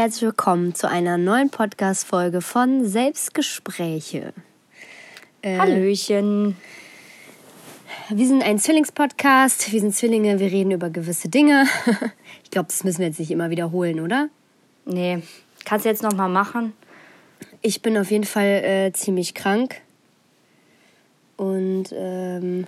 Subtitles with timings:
[0.00, 4.32] Herzlich willkommen zu einer neuen Podcast-Folge von Selbstgespräche.
[5.42, 6.56] Äh, Hallöchen.
[8.08, 9.70] Wir sind ein Zwillingspodcast.
[9.70, 11.66] Wir sind Zwillinge, wir reden über gewisse Dinge.
[12.44, 14.30] Ich glaube, das müssen wir jetzt nicht immer wiederholen, oder?
[14.86, 15.22] Nee.
[15.66, 16.72] Kannst du jetzt nochmal machen?
[17.60, 19.82] Ich bin auf jeden Fall äh, ziemlich krank.
[21.36, 22.66] Und ähm,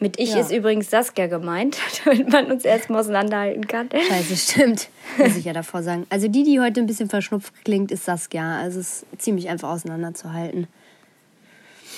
[0.00, 0.40] mit ich ja.
[0.40, 3.90] ist übrigens Saskia gemeint, damit man uns erstmal auseinanderhalten kann.
[3.90, 4.88] Scheiße, stimmt.
[5.18, 6.06] Muss ich ja davor sagen.
[6.08, 8.58] Also die, die heute ein bisschen verschnupft klingt, ist Saskia.
[8.60, 10.68] Also es ist ziemlich einfach auseinanderzuhalten.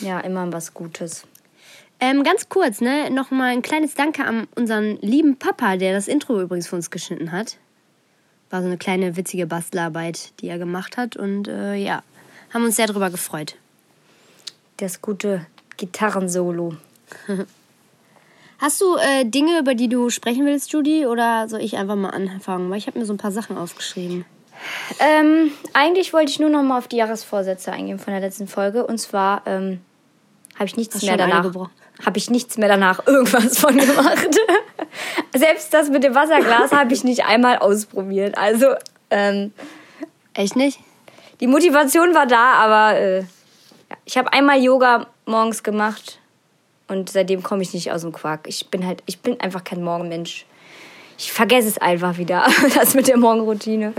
[0.01, 1.25] Ja, immer was Gutes.
[2.01, 6.41] Ähm, ganz kurz, ne, nochmal ein kleines Danke an unseren lieben Papa, der das Intro
[6.41, 7.59] übrigens für uns geschnitten hat.
[8.51, 11.17] War so eine kleine witzige Bastelarbeit, die er gemacht hat.
[11.17, 12.03] Und äh, ja,
[12.53, 13.57] haben uns sehr darüber gefreut.
[14.79, 15.47] Das gute
[15.77, 16.77] Gitarrensolo.
[18.63, 21.05] Hast du äh, Dinge, über die du sprechen willst, Judy?
[21.05, 22.71] Oder soll ich einfach mal anfangen?
[22.71, 24.25] Weil ich habe mir so ein paar Sachen aufgeschrieben.
[25.01, 28.87] Ähm, eigentlich wollte ich nur noch mal auf die Jahresvorsätze eingehen von der letzten Folge.
[28.87, 29.81] Und zwar ähm,
[30.55, 31.53] habe ich nichts Hast mehr danach
[32.07, 34.29] habe ich nichts mehr danach irgendwas von gemacht.
[35.35, 38.39] Selbst das mit dem Wasserglas habe ich nicht einmal ausprobiert.
[38.39, 38.67] Also,
[39.11, 39.53] ähm,
[40.35, 40.79] echt nicht?
[41.41, 43.25] Die Motivation war da, aber äh,
[44.05, 46.21] ich habe einmal Yoga morgens gemacht
[46.93, 48.47] und seitdem komme ich nicht aus dem Quark.
[48.47, 50.45] Ich bin halt, ich bin einfach kein Morgenmensch.
[51.19, 53.95] Ich vergesse es einfach wieder, das mit der Morgenroutine.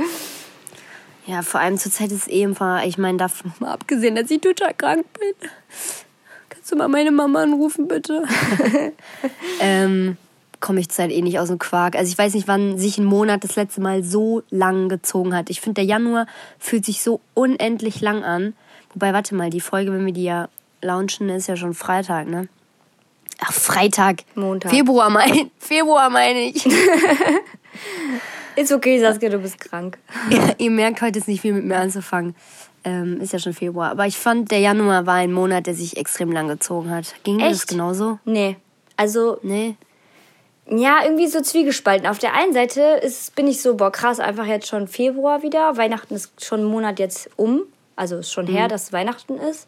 [1.26, 4.30] Ja, vor allem zur Zeit ist es eh immer, ich meine, davon mal abgesehen, dass
[4.30, 5.50] ich total krank bin.
[6.50, 8.24] Kannst du mal meine Mama anrufen, bitte?
[9.60, 10.18] ähm,
[10.60, 11.96] komme ich zurzeit eh nicht aus dem Quark.
[11.96, 15.50] Also ich weiß nicht, wann sich ein Monat das letzte Mal so lang gezogen hat.
[15.50, 16.28] Ich finde, der Januar
[16.60, 18.54] fühlt sich so unendlich lang an.
[18.94, 20.50] Wobei, warte mal, die Folge, wenn wir die ja
[20.82, 22.50] launchen, ist ja schon Freitag, ne?
[23.46, 24.24] Ach, Freitag.
[24.36, 24.72] Montag.
[24.72, 26.66] Februar, mein, Februar meine ich.
[28.56, 29.98] ist okay, Saskia, du bist krank.
[30.30, 32.36] Ja, ihr merkt heute ist nicht viel mit mir anzufangen.
[32.86, 33.92] Ähm, ist ja schon Februar.
[33.92, 37.16] Aber ich fand, der Januar war ein Monat, der sich extrem lang gezogen hat.
[37.24, 37.52] Ging Echt?
[37.52, 38.20] das genauso?
[38.26, 38.58] Nee.
[38.98, 39.40] Also.
[39.42, 39.76] Nee.
[40.70, 42.08] Ja, irgendwie so zwiegespalten.
[42.08, 45.76] Auf der einen Seite ist, bin ich so, boah, krass, einfach jetzt schon Februar wieder.
[45.76, 47.64] Weihnachten ist schon einen Monat jetzt um.
[47.96, 48.56] Also ist schon mhm.
[48.56, 49.68] her, dass Weihnachten ist.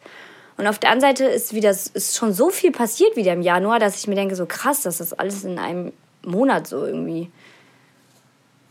[0.57, 3.79] Und auf der anderen Seite ist wieder ist schon so viel passiert wieder im Januar,
[3.79, 5.91] dass ich mir denke, so krass, dass das alles in einem
[6.23, 7.29] Monat so irgendwie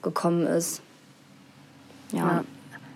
[0.02, 0.80] gekommen ist.
[2.12, 2.18] Ja.
[2.18, 2.44] ja.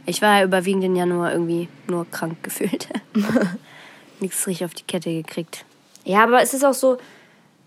[0.07, 2.89] Ich war ja überwiegend im Januar irgendwie nur krank gefühlt.
[4.21, 5.65] Nichts richtig auf die Kette gekriegt.
[6.05, 6.97] Ja, aber es ist auch so,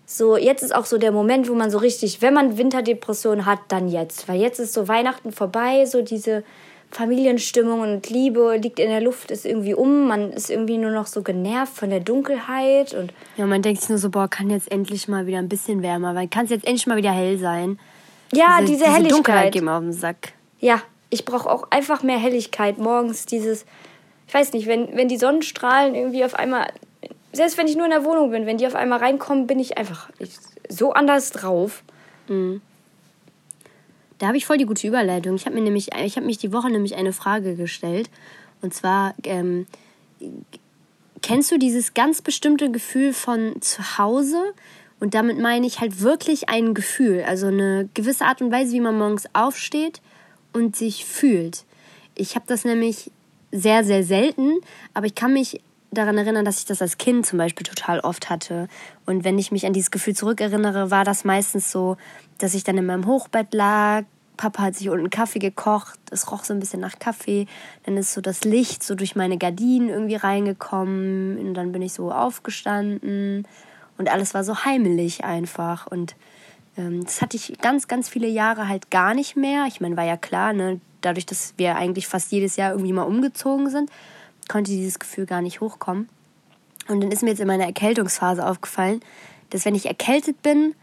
[0.04, 3.60] so, jetzt ist auch so der Moment, wo man so richtig, wenn man Winterdepression hat,
[3.68, 4.28] dann jetzt.
[4.28, 6.42] Weil jetzt ist so Weihnachten vorbei, so diese
[6.92, 10.06] Familienstimmung und Liebe liegt in der Luft, ist irgendwie um.
[10.08, 13.14] Man ist irgendwie nur noch so genervt von der Dunkelheit und.
[13.38, 16.14] Ja, man denkt sich nur so, boah, kann jetzt endlich mal wieder ein bisschen wärmer,
[16.14, 17.78] weil kann es jetzt endlich mal wieder hell sein.
[18.32, 19.12] Ja, diese, diese, diese Helligkeit.
[19.12, 20.34] Dunkelheit geht mir auf den Sack.
[20.60, 23.24] Ja, ich brauche auch einfach mehr Helligkeit morgens.
[23.24, 23.64] Dieses,
[24.28, 26.72] ich weiß nicht, wenn, wenn die Sonnenstrahlen irgendwie auf einmal,
[27.32, 29.78] selbst wenn ich nur in der Wohnung bin, wenn die auf einmal reinkommen, bin ich
[29.78, 30.10] einfach
[30.68, 31.82] so anders drauf.
[32.28, 32.60] Mhm.
[34.22, 35.34] Da habe ich voll die gute Überleitung.
[35.34, 38.08] Ich habe mir nämlich, ich habe mich die Woche nämlich eine Frage gestellt.
[38.60, 39.66] Und zwar, ähm,
[41.22, 44.40] kennst du dieses ganz bestimmte Gefühl von zu Hause?
[45.00, 48.80] Und damit meine ich halt wirklich ein Gefühl, also eine gewisse Art und Weise, wie
[48.80, 50.00] man morgens aufsteht
[50.52, 51.64] und sich fühlt.
[52.14, 53.10] Ich habe das nämlich
[53.50, 54.52] sehr, sehr selten,
[54.94, 58.30] aber ich kann mich daran erinnern, dass ich das als Kind zum Beispiel total oft
[58.30, 58.68] hatte.
[59.04, 61.96] Und wenn ich mich an dieses Gefühl zurückerinnere, war das meistens so,
[62.38, 64.04] dass ich dann in meinem Hochbett lag.
[64.36, 67.46] Papa hat sich unten Kaffee gekocht, es roch so ein bisschen nach Kaffee.
[67.84, 71.38] Dann ist so das Licht so durch meine Gardinen irgendwie reingekommen.
[71.38, 73.46] Und dann bin ich so aufgestanden.
[73.98, 75.86] Und alles war so heimelig einfach.
[75.86, 76.16] Und
[76.76, 79.66] ähm, das hatte ich ganz, ganz viele Jahre halt gar nicht mehr.
[79.68, 80.80] Ich meine, war ja klar, ne?
[81.02, 83.90] dadurch, dass wir eigentlich fast jedes Jahr irgendwie mal umgezogen sind,
[84.48, 86.08] konnte dieses Gefühl gar nicht hochkommen.
[86.88, 89.00] Und dann ist mir jetzt in meiner Erkältungsphase aufgefallen,
[89.50, 90.74] dass wenn ich erkältet bin,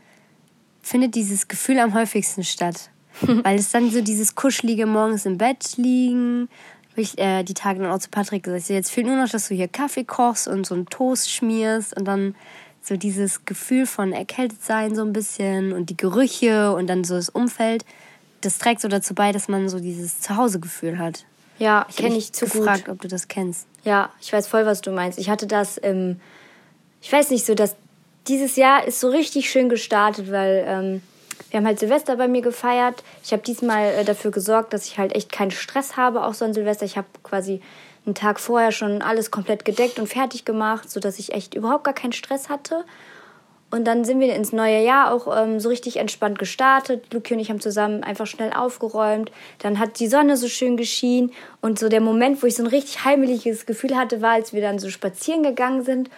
[0.82, 2.90] findet dieses Gefühl am häufigsten statt.
[3.22, 6.50] Weil es dann so dieses kuschelige morgens im Bett liegen.
[6.96, 9.56] Ich äh, die Tage dann auch zu Patrick gesagt, jetzt fehlt nur noch, dass du
[9.56, 12.36] hier Kaffee kochst und so einen Toast schmierst und dann
[12.82, 17.16] so dieses Gefühl von erkältet sein so ein bisschen und die Gerüche und dann so
[17.16, 17.86] das Umfeld,
[18.42, 21.26] das trägt so dazu bei, dass man so dieses Zuhause-Gefühl hat.
[21.58, 22.96] Ja, kenne ich zu gefragt, gut.
[22.96, 23.68] ob du das kennst.
[23.84, 25.20] Ja, ich weiß voll, was du meinst.
[25.20, 26.20] Ich hatte das, ähm,
[27.02, 27.76] ich weiß nicht so, dass
[28.28, 31.02] dieses Jahr ist so richtig schön gestartet, weil ähm,
[31.50, 33.04] wir haben halt Silvester bei mir gefeiert.
[33.24, 36.46] Ich habe diesmal äh, dafür gesorgt, dass ich halt echt keinen Stress habe, auch so
[36.46, 36.86] an Silvester.
[36.86, 37.62] Ich habe quasi
[38.06, 41.94] einen Tag vorher schon alles komplett gedeckt und fertig gemacht, sodass ich echt überhaupt gar
[41.94, 42.86] keinen Stress hatte.
[43.72, 47.14] Und dann sind wir ins neue Jahr auch ähm, so richtig entspannt gestartet.
[47.14, 49.32] Luki und ich haben zusammen einfach schnell aufgeräumt.
[49.60, 51.32] Dann hat die Sonne so schön geschienen.
[51.62, 54.62] Und so der Moment, wo ich so ein richtig heimeliges Gefühl hatte, war, als wir
[54.62, 56.10] dann so spazieren gegangen sind.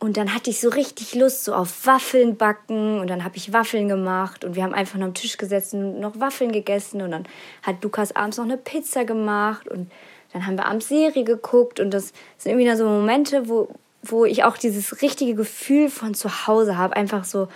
[0.00, 3.00] Und dann hatte ich so richtig Lust so auf Waffeln backen.
[3.00, 4.44] Und dann habe ich Waffeln gemacht.
[4.44, 7.00] Und wir haben einfach noch am Tisch gesessen und noch Waffeln gegessen.
[7.00, 7.24] Und dann
[7.62, 9.66] hat Lukas abends noch eine Pizza gemacht.
[9.68, 9.90] Und
[10.32, 11.80] dann haben wir abends Serie geguckt.
[11.80, 13.68] Und das sind irgendwie so Momente, wo,
[14.02, 16.96] wo ich auch dieses richtige Gefühl von zu Hause habe.
[16.96, 17.48] Einfach so,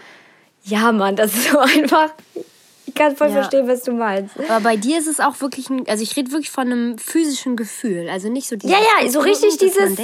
[0.65, 2.11] ja, Mann, das ist so einfach.
[2.87, 3.35] Ich kann voll Ja.
[3.35, 4.39] verstehen, was du meinst.
[4.49, 7.55] Aber bei dir ist es auch wirklich ein, also ich rede wirklich von einem physischen
[7.57, 9.99] Gefühl, also nicht so dieses Ja, ja, so richtig dieses,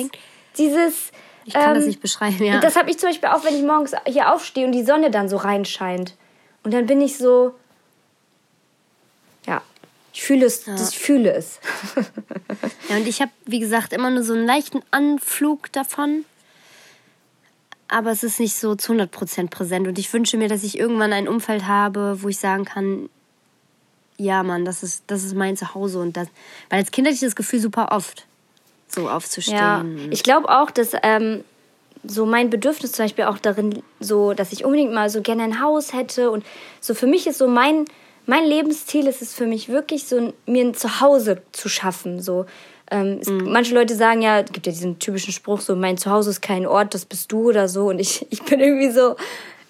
[0.58, 0.94] dieses.
[1.44, 2.60] Ich kann das ähm, nicht beschreiben, ja.
[2.60, 5.28] Das habe ich zum Beispiel auch, wenn ich morgens hier aufstehe und die Sonne dann
[5.28, 6.14] so reinscheint.
[6.62, 7.54] Und dann bin ich so.
[9.46, 9.62] Ja,
[10.12, 10.66] ich fühle es.
[10.66, 11.60] Ich fühle es.
[12.90, 16.26] Ja, und ich habe, wie gesagt, immer nur so einen leichten Anflug davon.
[17.88, 19.88] Aber es ist nicht so zu 100% präsent.
[19.88, 23.08] Und ich wünsche mir, dass ich irgendwann ein Umfeld habe, wo ich sagen kann,
[24.18, 25.98] ja, Mann, das ist, das ist mein Zuhause.
[25.98, 26.28] Und das,
[26.68, 28.26] weil als Kind hatte ich das Gefühl super oft,
[28.94, 29.58] so aufzustehen.
[29.58, 31.44] Ja, ich glaube auch, dass ähm,
[32.06, 35.60] so mein Bedürfnis zum Beispiel auch darin, so, dass ich unbedingt mal so gerne ein
[35.60, 36.30] Haus hätte.
[36.30, 36.44] Und
[36.80, 37.86] so für mich ist so mein,
[38.26, 42.20] mein Lebensziel ist es für mich wirklich so, mir ein Zuhause zu schaffen.
[42.20, 42.46] So.
[42.90, 46.30] Ähm, es, Manche Leute sagen ja, es gibt ja diesen typischen Spruch, so mein Zuhause
[46.30, 47.88] ist kein Ort, das bist du oder so.
[47.88, 49.16] Und ich, ich bin irgendwie so,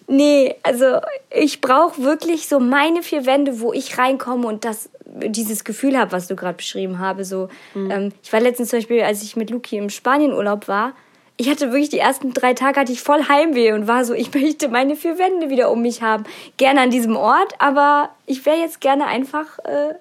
[0.06, 5.64] nee, also ich brauche wirklich so meine vier Wände, wo ich reinkomme und das dieses
[5.64, 7.24] Gefühl habe, was du gerade beschrieben habe.
[7.24, 10.92] So, ähm, ich war letztens zum Beispiel, als ich mit Luki im Spanienurlaub war,
[11.36, 14.32] ich hatte wirklich die ersten drei Tage hatte ich voll Heimweh und war so, ich
[14.34, 16.24] möchte meine vier Wände wieder um mich haben.
[16.56, 19.94] Gerne an diesem Ort, aber ich wäre jetzt gerne einfach äh,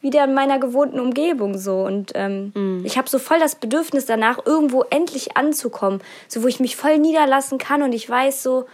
[0.00, 1.80] wieder in meiner gewohnten Umgebung so.
[1.80, 6.60] Und ähm, ich habe so voll das Bedürfnis danach, irgendwo endlich anzukommen, so wo ich
[6.60, 8.66] mich voll niederlassen kann und ich weiß so,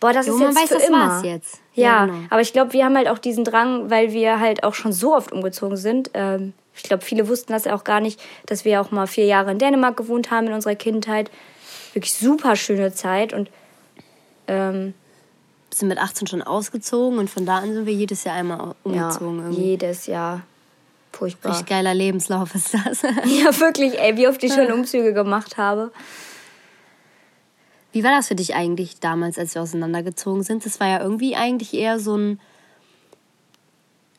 [0.00, 1.08] boah, das Jo, ist jetzt weiß, für das immer.
[1.08, 1.60] war's jetzt.
[1.74, 2.18] Ja, Ja, genau.
[2.30, 5.14] aber ich glaube, wir haben halt auch diesen Drang, weil wir halt auch schon so
[5.14, 6.10] oft umgezogen sind.
[6.14, 9.50] Ähm, ich glaube, viele wussten das auch gar nicht, dass wir auch mal vier Jahre
[9.52, 11.30] in Dänemark gewohnt haben in unserer Kindheit.
[11.92, 13.50] Wirklich super schöne Zeit und
[14.48, 14.94] ähm,
[15.72, 18.74] sind mit 18 schon ausgezogen und von da an sind wir jedes Jahr einmal ja,
[18.84, 19.38] umgezogen.
[19.40, 19.62] irgendwie.
[19.62, 20.42] jedes Jahr.
[21.12, 21.50] Furchtbar.
[21.52, 23.02] Richtig geiler Lebenslauf ist das.
[23.26, 25.90] Ja, wirklich, ey, wie oft ich schon Umzüge gemacht habe.
[27.92, 30.64] Wie war das für dich eigentlich damals, als wir auseinandergezogen sind?
[30.64, 32.40] Das war ja irgendwie eigentlich eher so ein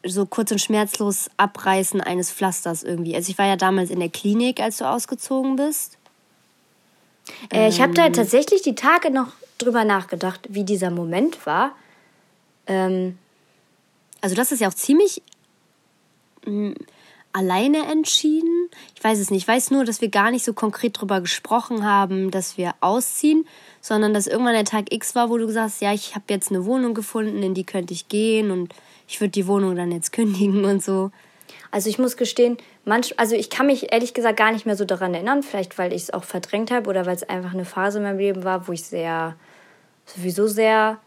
[0.04, 3.16] so kurz und schmerzlos Abreißen eines Pflasters irgendwie.
[3.16, 5.98] Also ich war ja damals in der Klinik, als du ausgezogen bist.
[7.54, 9.28] Äh, ich habe da tatsächlich die Tage noch
[9.60, 11.76] drüber nachgedacht, wie dieser Moment war.
[12.66, 13.18] Ähm,
[14.22, 15.22] Also das ist ja auch ziemlich
[16.46, 16.74] mh,
[17.34, 18.70] alleine entschieden.
[18.96, 19.44] Ich weiß es nicht.
[19.44, 23.46] Ich weiß nur, dass wir gar nicht so konkret drüber gesprochen haben, dass wir ausziehen,
[23.82, 26.50] sondern dass irgendwann der Tag X war, wo du gesagt hast, ja, ich habe jetzt
[26.50, 28.74] eine Wohnung gefunden, in die könnte ich gehen und
[29.08, 31.12] ich würde die Wohnung dann jetzt kündigen und so.
[31.72, 34.84] Also ich muss gestehen, manch, also ich kann mich ehrlich gesagt gar nicht mehr so
[34.84, 38.00] daran erinnern, vielleicht weil ich es auch verdrängt habe oder weil es einfach eine Phase
[38.00, 39.36] in meinem Leben war, wo ich sehr,
[40.06, 40.98] sowieso sehr,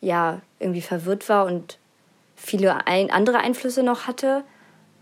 [0.00, 1.78] ja, irgendwie verwirrt war und
[2.34, 4.44] viele ein, andere Einflüsse noch hatte.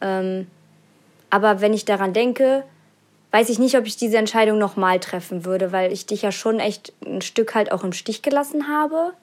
[0.05, 0.47] Ähm,
[1.31, 2.63] aber wenn ich daran denke,
[3.33, 6.61] weiß ich nicht, ob ich diese Entscheidung nochmal treffen würde, weil ich dich ja schon
[6.61, 9.15] echt ein Stück halt auch im Stich gelassen habe.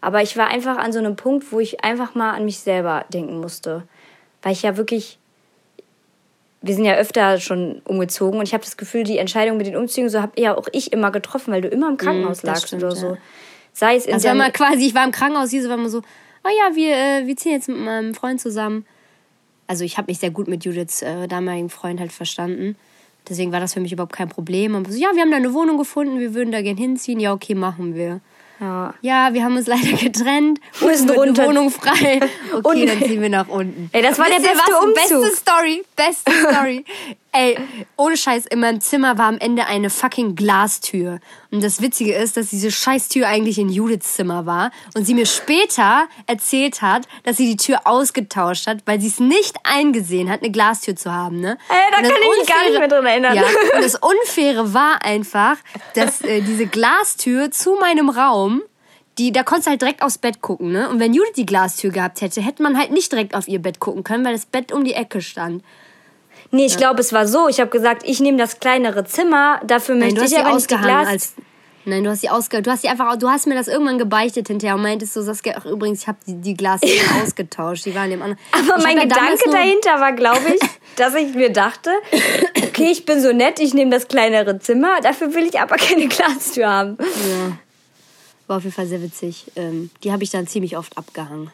[0.00, 3.04] Aber ich war einfach an so einem Punkt, wo ich einfach mal an mich selber
[3.12, 3.82] denken musste.
[4.42, 5.18] Weil ich ja wirklich.
[6.62, 9.76] Wir sind ja öfter schon umgezogen und ich habe das Gefühl, die Entscheidung mit den
[9.76, 12.66] Umzügen, so habe ja auch ich immer getroffen, weil du immer im Krankenhaus das lagst
[12.68, 13.06] stimmt, oder so.
[13.10, 13.16] ja.
[13.72, 15.76] Sei es in Also war der mal quasi, ich war im Krankenhaus, hier so war
[15.76, 18.86] immer so, oh ja, wir, äh, wir ziehen jetzt mit meinem Freund zusammen.
[19.66, 22.76] Also ich habe mich sehr gut mit Judiths äh, damaligen Freund halt verstanden.
[23.28, 24.74] Deswegen war das für mich überhaupt kein Problem.
[24.76, 27.18] Und so, ja, wir haben da eine Wohnung gefunden, wir würden da gern hinziehen.
[27.18, 28.20] Ja, okay, machen wir.
[28.60, 28.94] Ja.
[29.02, 30.60] Ja, wir haben uns leider getrennt.
[30.80, 31.42] Wo ist Unten denn wird runter?
[31.42, 32.20] eine Wohnung frei.
[32.52, 33.90] Okay, Und- dann ziehen wir nach unten.
[33.92, 34.84] Ey, das war der beste was?
[34.84, 35.22] Umzug.
[35.22, 36.84] Beste Story, beste Story.
[37.38, 37.58] Ey,
[37.98, 41.20] ohne Scheiß, in meinem Zimmer war am Ende eine fucking Glastür.
[41.50, 44.70] Und das Witzige ist, dass diese Scheißtür eigentlich in Judiths Zimmer war.
[44.94, 49.20] Und sie mir später erzählt hat, dass sie die Tür ausgetauscht hat, weil sie es
[49.20, 51.40] nicht eingesehen hat, eine Glastür zu haben.
[51.40, 51.58] Ne?
[51.68, 53.36] Ey, da kann ich mich gar nicht mehr dran erinnern.
[53.36, 53.42] Ja,
[53.74, 55.58] und das Unfaire war einfach,
[55.94, 58.62] dass äh, diese Glastür zu meinem Raum,
[59.18, 60.88] die, da konntest du halt direkt aufs Bett gucken, ne?
[60.88, 63.78] Und wenn Judith die Glastür gehabt hätte, hätte man halt nicht direkt auf ihr Bett
[63.78, 65.62] gucken können, weil das Bett um die Ecke stand.
[66.50, 67.48] Nee, ich glaube, es war so.
[67.48, 70.76] Ich habe gesagt, ich nehme das kleinere Zimmer, dafür Nein, möchte ich aber nicht die
[70.76, 71.08] Glas...
[71.08, 71.34] als.
[71.88, 74.48] Nein, du hast sie ausge, du hast sie einfach, du hast mir das irgendwann gebeichtet
[74.48, 76.90] hinterher und meintest so, Saskia, ach, übrigens, ich habe die, die Glastür
[77.22, 78.40] ausgetauscht, die waren dem anderen.
[78.50, 81.90] Aber Ich mein ja Gedanke nur- dahinter war, glaube ich, dass ich mir dachte,
[82.56, 86.08] okay, ich bin so nett, ich nehme das kleinere Zimmer, dafür will ich aber keine
[86.08, 86.98] Glastür haben.
[88.48, 89.46] War auf jeden Fall sehr witzig.
[89.54, 91.52] Ähm, die habe ich dann ziemlich oft abgehangen.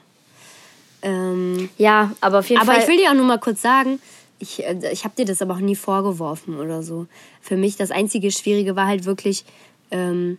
[1.03, 2.83] Ähm, ja, aber auf jeden aber Fall.
[2.83, 4.01] ich will dir auch nur mal kurz sagen,
[4.43, 7.07] ich, äh, ich habe dir das aber auch nie vorgeworfen oder so.
[7.41, 9.45] Für mich das einzige Schwierige war halt wirklich,
[9.91, 10.39] ähm,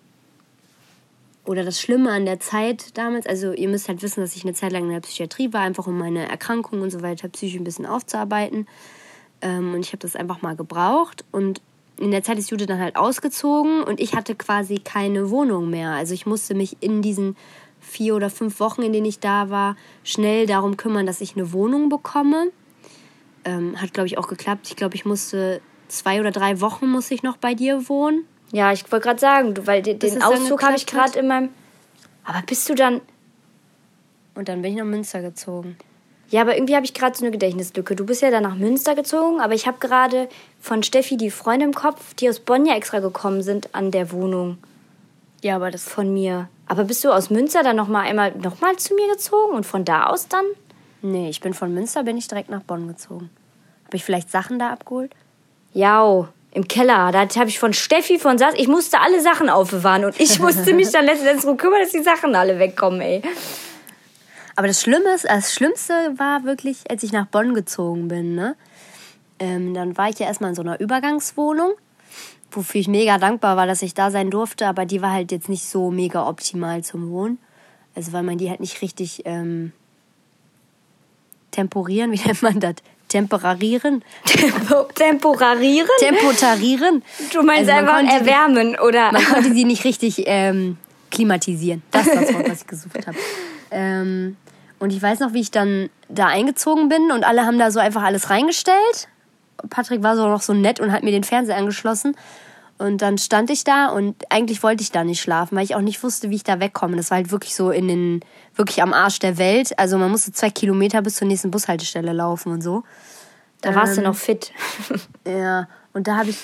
[1.45, 4.53] oder das Schlimme an der Zeit damals, also ihr müsst halt wissen, dass ich eine
[4.53, 7.63] Zeit lang in der Psychiatrie war, einfach um meine Erkrankung und so weiter psychisch ein
[7.63, 8.67] bisschen aufzuarbeiten.
[9.41, 11.25] Ähm, und ich habe das einfach mal gebraucht.
[11.31, 11.61] Und
[11.97, 15.91] in der Zeit ist Jude dann halt ausgezogen und ich hatte quasi keine Wohnung mehr.
[15.91, 17.35] Also ich musste mich in diesen
[17.79, 21.53] vier oder fünf Wochen, in denen ich da war, schnell darum kümmern, dass ich eine
[21.53, 22.51] Wohnung bekomme.
[23.45, 24.67] Ähm, hat, glaube ich, auch geklappt.
[24.69, 28.25] Ich glaube, ich musste zwei oder drei Wochen muss ich noch bei dir wohnen.
[28.51, 31.49] Ja, ich wollte gerade sagen, du, weil den, den Auszug habe ich gerade in meinem.
[32.23, 33.01] Aber bist du dann.
[34.35, 35.77] Und dann bin ich nach Münster gezogen.
[36.29, 37.95] Ja, aber irgendwie habe ich gerade so eine Gedächtnislücke.
[37.95, 41.65] Du bist ja dann nach Münster gezogen, aber ich habe gerade von Steffi die Freunde
[41.65, 44.57] im Kopf, die aus Bonn ja extra gekommen sind an der Wohnung
[45.43, 46.49] Ja, aber das von mir.
[46.65, 49.65] Aber bist du aus Münster dann noch mal einmal noch mal zu mir gezogen und
[49.65, 50.45] von da aus dann?
[51.03, 53.29] Nee, ich bin von Münster, bin ich direkt nach Bonn gezogen.
[53.85, 55.11] Habe ich vielleicht Sachen da abgeholt?
[55.73, 57.11] Ja, im Keller.
[57.11, 58.53] Da habe ich von Steffi von Sass.
[58.55, 62.01] Ich musste alle Sachen aufbewahren und ich musste mich dann letztendlich darum kümmern, dass die
[62.01, 63.21] Sachen alle wegkommen, ey.
[64.55, 68.55] Aber das Schlimme ist, das Schlimmste war wirklich, als ich nach Bonn gezogen bin, ne?
[69.39, 71.73] Ähm, dann war ich ja erstmal in so einer Übergangswohnung,
[72.49, 75.49] wofür ich mega dankbar war, dass ich da sein durfte, aber die war halt jetzt
[75.49, 77.39] nicht so mega optimal zum Wohnen.
[77.93, 79.73] Also weil man die halt nicht richtig ähm,
[81.53, 82.75] temporieren, wie nennt man das?
[83.07, 84.03] Temperarieren?
[84.95, 85.87] Temporarieren?
[85.99, 87.03] Tempotarieren?
[87.31, 89.11] Du meinst Also einfach konnte die- erwärmen, oder?
[89.11, 90.77] Man konnte sie nicht richtig ähm,
[91.11, 91.83] klimatisieren.
[91.91, 93.17] Das ist das Wort, was ich gesucht habe.
[93.71, 94.35] Ähm,
[94.79, 97.79] und ich weiß noch, wie ich dann da eingezogen bin und alle haben da so
[97.79, 99.07] einfach alles reingestellt.
[99.69, 102.15] Patrick war so noch so nett und hat mir den Fernseher angeschlossen.
[102.77, 105.81] Und dann stand ich da und eigentlich wollte ich da nicht schlafen, weil ich auch
[105.81, 106.97] nicht wusste, wie ich da wegkomme.
[106.97, 108.19] Das war halt wirklich so in den,
[108.55, 109.77] wirklich am Arsch der Welt.
[109.79, 112.83] Also man musste zwei Kilometer bis zur nächsten Bushaltestelle laufen und so.
[113.61, 114.51] Da warst du Ähm, noch fit.
[115.27, 116.37] Ja, und da habe ich,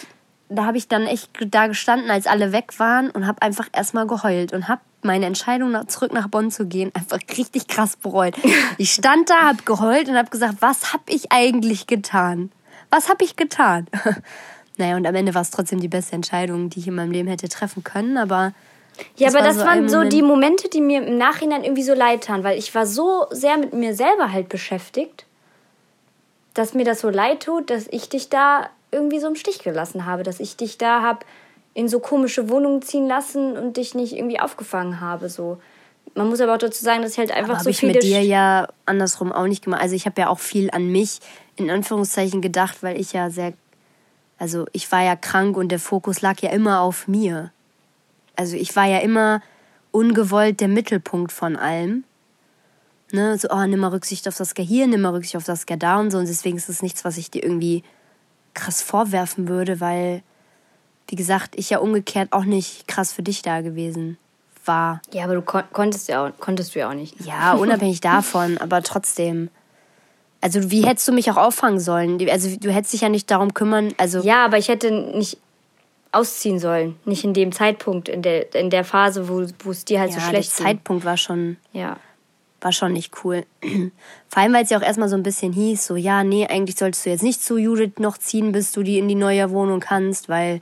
[0.48, 4.08] da habe ich dann echt da gestanden, als alle weg waren und habe einfach erstmal
[4.08, 8.36] geheult und habe meine Entscheidung, zurück nach Bonn zu gehen, einfach richtig krass bereut.
[8.78, 12.52] Ich stand da, habe geheult und habe gesagt, was habe ich eigentlich getan?
[12.90, 13.88] Was habe ich getan?
[14.80, 17.28] Naja, und am Ende war es trotzdem die beste Entscheidung, die ich in meinem Leben
[17.28, 18.54] hätte treffen können, aber.
[19.18, 21.84] Ja, aber war das so waren so Moment- die Momente, die mir im Nachhinein irgendwie
[21.84, 25.26] so leid taten, weil ich war so sehr mit mir selber halt beschäftigt,
[26.54, 30.06] dass mir das so leid tut, dass ich dich da irgendwie so im Stich gelassen
[30.06, 31.26] habe, dass ich dich da hab
[31.74, 35.30] in so komische Wohnungen ziehen lassen und dich nicht irgendwie aufgefangen habe.
[35.30, 35.60] So.
[36.16, 38.04] Man muss aber auch dazu sagen, dass ich halt einfach Aber so habe ich mit
[38.04, 39.82] dir ja andersrum auch nicht gemacht.
[39.82, 41.20] Also ich habe ja auch viel an mich
[41.56, 43.54] in Anführungszeichen gedacht, weil ich ja sehr,
[44.40, 47.52] also ich war ja krank und der Fokus lag ja immer auf mir.
[48.36, 49.42] Also ich war ja immer
[49.92, 52.06] ungewollt der Mittelpunkt von allem.
[53.12, 55.98] Ne, so, oh, nimm mal Rücksicht auf das Gehir, nimm mal Rücksicht auf das Gehir
[55.98, 56.20] und so.
[56.20, 57.84] Und deswegen ist es nichts, was ich dir irgendwie
[58.54, 60.22] krass vorwerfen würde, weil,
[61.08, 64.18] wie gesagt, ich ja umgekehrt auch nicht krass für dich da gewesen
[64.66, 65.02] war.
[65.12, 67.20] Ja, aber du kon konntest, ja auch, konntest du ja auch nicht.
[67.26, 69.50] Ja, unabhängig davon, aber trotzdem.
[70.42, 72.18] Also, wie hättest du mich auch auffangen sollen?
[72.30, 73.94] Also, du hättest dich ja nicht darum kümmern.
[73.98, 75.38] Also, Ja, aber ich hätte nicht
[76.12, 76.96] ausziehen sollen.
[77.06, 80.20] Nicht in dem Zeitpunkt, in der, in der Phase, wo wo es dir halt so
[80.20, 81.58] ja, schlecht der Zeitpunkt war schon.
[81.74, 81.98] Ja.
[82.62, 83.46] war schon nicht cool.
[84.28, 86.78] Vor allem, weil es ja auch erstmal so ein bisschen hieß, so, ja, nee, eigentlich
[86.78, 89.80] solltest du jetzt nicht zu Judith noch ziehen, bis du die in die neue Wohnung
[89.82, 90.62] kannst, weil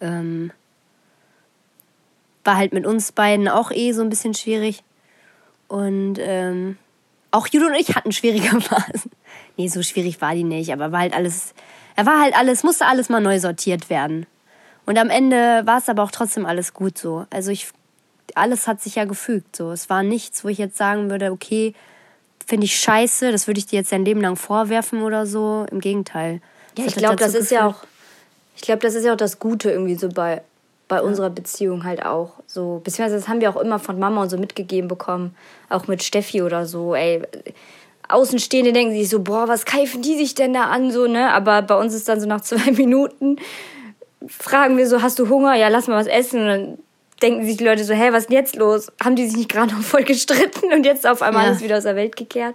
[0.00, 0.52] ähm,
[2.44, 4.82] war halt mit uns beiden auch eh so ein bisschen schwierig.
[5.68, 6.78] Und ähm,
[7.30, 9.10] auch Judith und ich hatten schwierige Phasen.
[9.56, 11.54] Nee, so schwierig war die nicht, aber war halt alles,
[11.96, 14.26] er war halt alles, musste alles mal neu sortiert werden.
[14.86, 17.26] Und am Ende war es aber auch trotzdem alles gut so.
[17.30, 17.68] Also ich,
[18.34, 19.70] alles hat sich ja gefügt so.
[19.70, 21.74] Es war nichts, wo ich jetzt sagen würde, okay,
[22.46, 25.66] finde ich scheiße, das würde ich dir jetzt dein Leben lang vorwerfen oder so.
[25.70, 26.40] Im Gegenteil.
[26.78, 27.84] Ja, ich glaube, das ist ja auch,
[28.56, 30.42] ich glaube, das ist ja auch das Gute irgendwie so bei,
[30.88, 32.32] bei unserer Beziehung halt auch.
[32.46, 35.34] So, beziehungsweise das haben wir auch immer von Mama und so mitgegeben bekommen,
[35.68, 37.22] auch mit Steffi oder so, ey.
[38.08, 41.30] Außenstehende denken sich so, boah, was keifen die sich denn da an, so, ne?
[41.30, 43.36] Aber bei uns ist dann so nach zwei Minuten,
[44.26, 45.54] fragen wir so, hast du Hunger?
[45.56, 46.40] Ja, lass mal was essen.
[46.40, 46.78] Und dann
[47.20, 48.90] denken sich die Leute so, hä, was ist denn jetzt los?
[49.04, 51.50] Haben die sich nicht gerade noch voll gestritten und jetzt auf einmal Ja.
[51.50, 52.54] alles wieder aus der Welt gekehrt?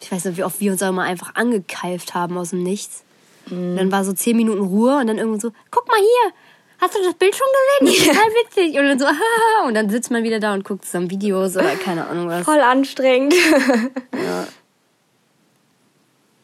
[0.00, 3.02] Ich weiß nicht, wie oft wir uns auch immer einfach angekeift haben aus dem Nichts.
[3.50, 6.32] Und dann war so zehn Minuten Ruhe und dann irgendwann so, guck mal hier,
[6.80, 7.46] hast du das Bild schon
[7.80, 7.86] gesehen?
[7.86, 8.78] Das ist total witzig.
[8.78, 9.66] Und dann so, haha.
[9.66, 12.44] Und dann sitzt man wieder da und guckt zusammen Videos oder keine Ahnung was.
[12.44, 13.34] Voll anstrengend.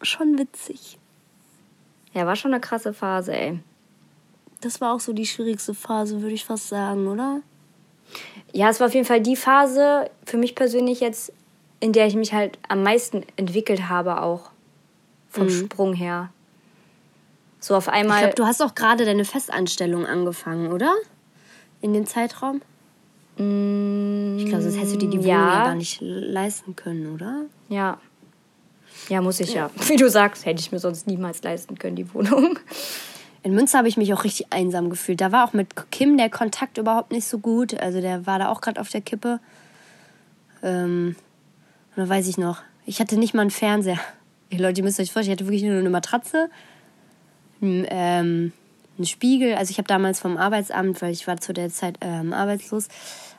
[0.03, 0.99] Schon witzig.
[2.13, 3.59] Ja, war schon eine krasse Phase, ey.
[4.61, 7.41] Das war auch so die schwierigste Phase, würde ich fast sagen, oder?
[8.53, 11.33] Ja, es war auf jeden Fall die Phase für mich persönlich jetzt,
[11.81, 14.51] in der ich mich halt am meisten entwickelt habe, auch
[15.29, 16.31] vom Sprung her.
[17.65, 18.21] So auf Ich einmal.
[18.21, 20.93] glaube, du hast auch gerade deine Festanstellung angefangen, oder?
[21.81, 22.61] In dem Zeitraum?
[23.37, 25.59] Ich glaube, sonst hättest du dir die Wohnung ja.
[25.59, 25.65] ja.
[25.65, 27.47] gar nicht leisten können, oder?
[27.71, 27.99] Ja.
[29.09, 29.71] Ja, muss ich ja.
[29.89, 32.59] Wie du sagst, hätte ich mir sonst niemals leisten können, die Wohnung.
[33.43, 35.23] In Münster habe ich mich auch richtig einsam gefühlt.
[35.23, 37.81] Da war auch mit Kim der Kontakt überhaupt nicht so gut.
[37.81, 39.41] Also der war da auch gerade auf der Kippe.
[40.63, 41.17] Ähm,
[41.97, 44.01] und da weiß ich noch, ich hatte nicht mal einen Fernseher.
[44.51, 46.51] Ey, Leute, ihr müsst euch vorstellen, ich hatte wirklich nur eine Matratze,
[47.65, 48.53] einen, ähm,
[48.97, 49.55] einen Spiegel.
[49.55, 52.89] Also ich habe damals vom Arbeitsamt, weil ich war zu der Zeit ähm, arbeitslos,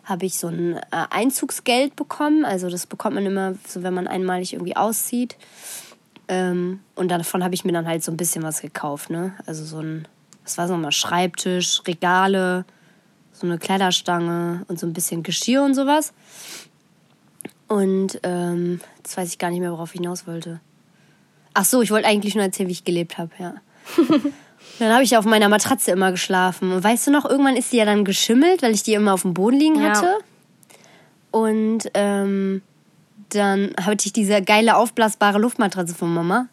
[0.03, 2.45] habe ich so ein äh, Einzugsgeld bekommen.
[2.45, 5.37] Also das bekommt man immer, so wenn man einmalig irgendwie auszieht.
[6.27, 9.33] Ähm, und davon habe ich mir dann halt so ein bisschen was gekauft, ne?
[9.45, 10.07] Also so ein,
[10.43, 12.65] was war so mal, Schreibtisch, Regale,
[13.31, 16.13] so eine Kleiderstange und so ein bisschen Geschirr und sowas.
[17.67, 20.59] Und ähm, jetzt weiß ich gar nicht mehr, worauf ich hinaus wollte.
[21.53, 23.55] Ach so, ich wollte eigentlich nur erzählen, wie ich gelebt habe, ja.
[24.79, 26.71] dann habe ich auf meiner Matratze immer geschlafen.
[26.71, 29.21] Und weißt du noch, irgendwann ist die ja dann geschimmelt, weil ich die immer auf
[29.23, 29.89] dem Boden liegen Ja.
[29.89, 30.17] hatte.
[31.31, 32.61] Und ähm,
[33.29, 36.47] dann hatte ich diese geile aufblasbare Luftmatratze von Mama,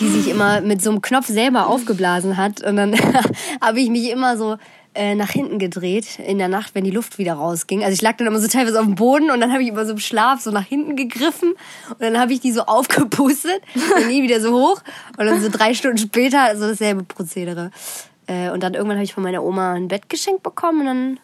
[0.00, 2.62] die sich immer mit so einem Knopf selber aufgeblasen hat.
[2.62, 2.94] Und dann
[3.60, 4.56] habe ich mich immer so
[4.96, 7.84] äh, nach hinten gedreht in der Nacht, wenn die Luft wieder rausging.
[7.84, 9.84] Also ich lag dann immer so teilweise auf dem Boden und dann habe ich immer
[9.84, 11.50] so im Schlaf so nach hinten gegriffen
[11.90, 13.60] und dann habe ich die so aufgepustet
[13.96, 14.80] und nie wieder so hoch.
[15.18, 17.70] Und dann so drei Stunden später so dasselbe Prozedere.
[18.26, 21.20] Äh, und dann irgendwann habe ich von meiner Oma ein Bett geschenkt bekommen und dann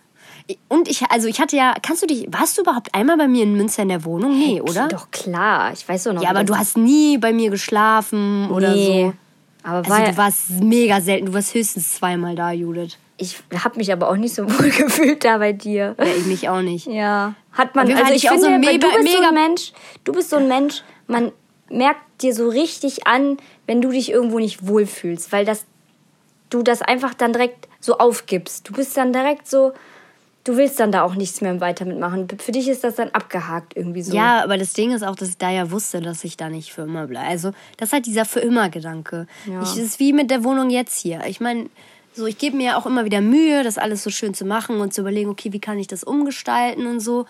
[0.69, 3.45] und ich, also ich hatte ja, kannst du dich, warst du überhaupt einmal bei mir
[3.45, 4.37] in Münster in der Wohnung?
[4.37, 4.89] Nee, oder?
[4.89, 6.23] Doch klar, ich weiß doch noch.
[6.23, 9.13] Ja, aber du hast nie bei mir geschlafen oder Nee.
[9.63, 9.69] so.
[9.69, 12.99] Aber war, Also du warst mega selten, du warst höchstens zweimal da, Judith.
[13.23, 15.95] Ich habe mich aber auch nicht so wohl gefühlt da bei dir.
[15.99, 16.87] Ja, ich mich auch nicht.
[16.87, 17.35] Ja.
[17.53, 19.29] Hat man, also hatte ich ich finde, so ein weil du mega- bist so mega-
[19.29, 19.73] ein Mensch,
[20.05, 21.33] du bist so ein Mensch, man
[21.71, 25.65] merkt dir so richtig an, wenn du dich irgendwo nicht wohlfühlst, weil das,
[26.51, 28.69] du das einfach dann direkt so aufgibst.
[28.69, 29.73] Du bist dann direkt so,
[30.45, 32.29] du willst dann da auch nichts mehr weiter mitmachen.
[32.39, 34.15] Für dich ist das dann abgehakt irgendwie so.
[34.15, 36.73] Ja, aber das Ding ist auch, dass ich da ja wusste, dass ich da nicht
[36.73, 37.27] für immer bleibe.
[37.27, 39.27] Also, das ist halt dieser für immer Gedanke.
[39.47, 39.63] Ja.
[39.63, 41.21] Ich, das ist wie mit der Wohnung jetzt hier.
[41.27, 41.69] Ich meine,
[42.15, 44.81] so, ich gebe mir ja auch immer wieder Mühe, das alles so schön zu machen
[44.81, 47.27] und zu überlegen, okay, wie kann ich das umgestalten und so.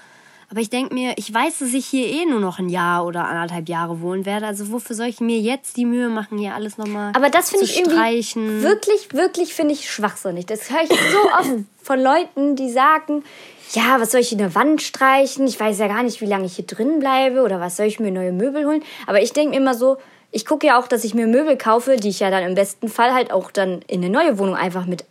[0.50, 3.24] Aber ich denke mir, ich weiß, dass ich hier eh nur noch ein Jahr oder
[3.24, 4.46] anderthalb Jahre wohnen werde.
[4.46, 7.64] Also wofür soll ich mir jetzt die Mühe machen, hier alles nochmal Aber das finde
[7.64, 8.62] ich irgendwie streichen?
[8.62, 10.44] wirklich, wirklich finde ich schwachsinnig.
[10.44, 13.24] Das höre ich so oft von Leuten, die sagen,
[13.72, 15.46] ja, was soll ich in der Wand streichen?
[15.46, 17.98] Ich weiß ja gar nicht, wie lange ich hier drin bleibe oder was soll ich
[17.98, 18.82] mir neue Möbel holen.
[19.06, 19.96] Aber ich denke mir immer so,
[20.32, 22.88] ich gucke ja auch, dass ich mir Möbel kaufe, die ich ja dann im besten
[22.88, 25.04] Fall halt auch dann in eine neue Wohnung einfach mit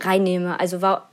[0.00, 0.58] reinnehme.
[0.58, 1.10] Also war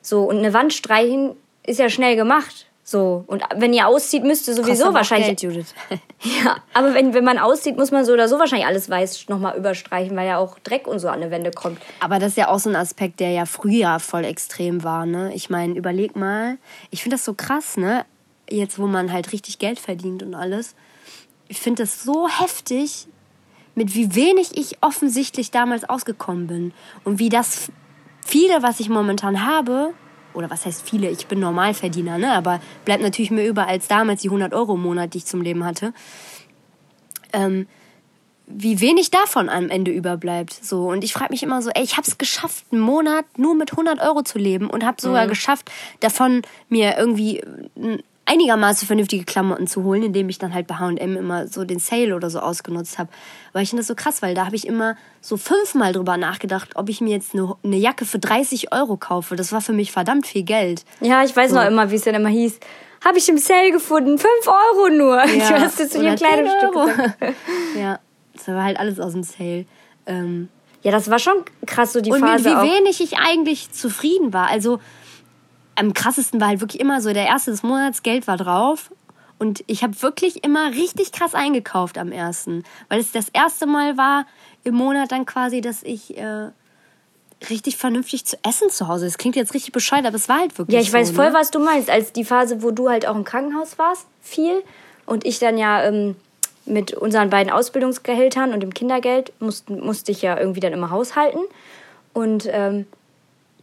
[0.00, 1.36] so und eine Wand streichen
[1.66, 2.66] ist ja schnell gemacht.
[2.86, 5.74] So und wenn ihr auszieht, müsste Kostet sowieso wahrscheinlich Geld, Judith.
[6.44, 9.56] ja, aber wenn, wenn man aussieht, muss man so oder so wahrscheinlich alles weiß nochmal
[9.56, 11.80] überstreichen, weil ja auch Dreck und so an die Wände kommt.
[12.00, 15.32] Aber das ist ja auch so ein Aspekt, der ja früher voll extrem war, ne?
[15.34, 16.58] Ich meine, überleg mal,
[16.90, 18.04] ich finde das so krass, ne?
[18.50, 20.74] Jetzt, wo man halt richtig Geld verdient und alles.
[21.48, 23.06] Ich finde das so heftig,
[23.74, 26.72] mit wie wenig ich offensichtlich damals ausgekommen bin.
[27.04, 27.70] Und wie das
[28.24, 29.94] viele, was ich momentan habe,
[30.32, 32.32] oder was heißt viele, ich bin Normalverdiener, ne?
[32.32, 35.42] Aber bleibt natürlich mehr über als damals die 100 Euro im Monat, die ich zum
[35.42, 35.92] Leben hatte.
[37.32, 37.66] Ähm,
[38.46, 40.52] wie wenig davon am Ende überbleibt.
[40.52, 40.88] So.
[40.88, 43.72] Und ich frage mich immer so, ey, ich habe es geschafft, einen Monat nur mit
[43.72, 49.66] 100 Euro zu leben und habe sogar geschafft, davon mir irgendwie äh, einigermaßen vernünftige Klamotten
[49.66, 52.98] zu holen, indem ich dann halt bei H&M immer so den Sale oder so ausgenutzt
[52.98, 53.10] habe.
[53.52, 56.70] Weil ich finde das so krass, weil da habe ich immer so fünfmal drüber nachgedacht,
[56.76, 59.36] ob ich mir jetzt eine, eine Jacke für 30 Euro kaufe.
[59.36, 60.84] Das war für mich verdammt viel Geld.
[61.00, 62.58] Ja, ich weiß noch immer, wie es dann immer hieß.
[63.04, 65.22] Habe ich im Sale gefunden, 5 Euro nur.
[65.26, 66.86] ich hast du zu jedem Kleidungsstück 10 Euro.
[66.86, 67.18] gesagt.
[67.78, 67.98] ja,
[68.32, 69.66] das war halt alles aus dem Sale.
[70.06, 70.48] Ähm,
[70.82, 72.62] Ja, das war schon krass, so die und mit Phase wie auch.
[72.62, 74.48] wenig ich eigentlich zufrieden war.
[74.48, 74.80] Also
[75.76, 78.90] am krassesten war halt wirklich immer so, der erste des Monats, Geld war drauf.
[79.38, 82.62] Und ich habe wirklich immer richtig krass eingekauft am ersten.
[82.88, 84.26] Weil es das erste Mal war
[84.62, 86.50] im Monat dann quasi, dass ich äh,
[87.50, 89.06] richtig vernünftig zu essen zu Hause.
[89.06, 91.30] Das klingt jetzt richtig bescheuert, aber es war halt wirklich Ja, ich weiß so, voll,
[91.30, 91.34] ne?
[91.34, 91.90] was du meinst.
[91.90, 94.62] Als die Phase, wo du halt auch im Krankenhaus warst, viel.
[95.04, 96.16] Und ich dann ja ähm,
[96.64, 101.40] mit unseren beiden Ausbildungsgehältern und dem Kindergeld mussten, musste ich ja irgendwie dann immer haushalten.
[102.12, 102.86] Und ähm,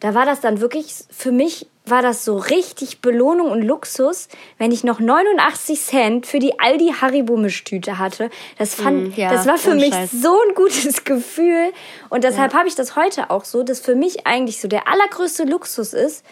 [0.02, 4.72] da war das dann wirklich, für mich war das so richtig Belohnung und Luxus, wenn
[4.72, 8.30] ich noch 89 Cent für die Aldi Haribo Mischtüte hatte.
[8.58, 10.12] Das fand, Mm, ja, das war für mich Scheiß.
[10.12, 11.72] so ein gutes Gefühl.
[12.10, 15.44] Und deshalb habe ich das heute auch so, dass für mich eigentlich so der allergrößte
[15.46, 16.24] Luxus ist,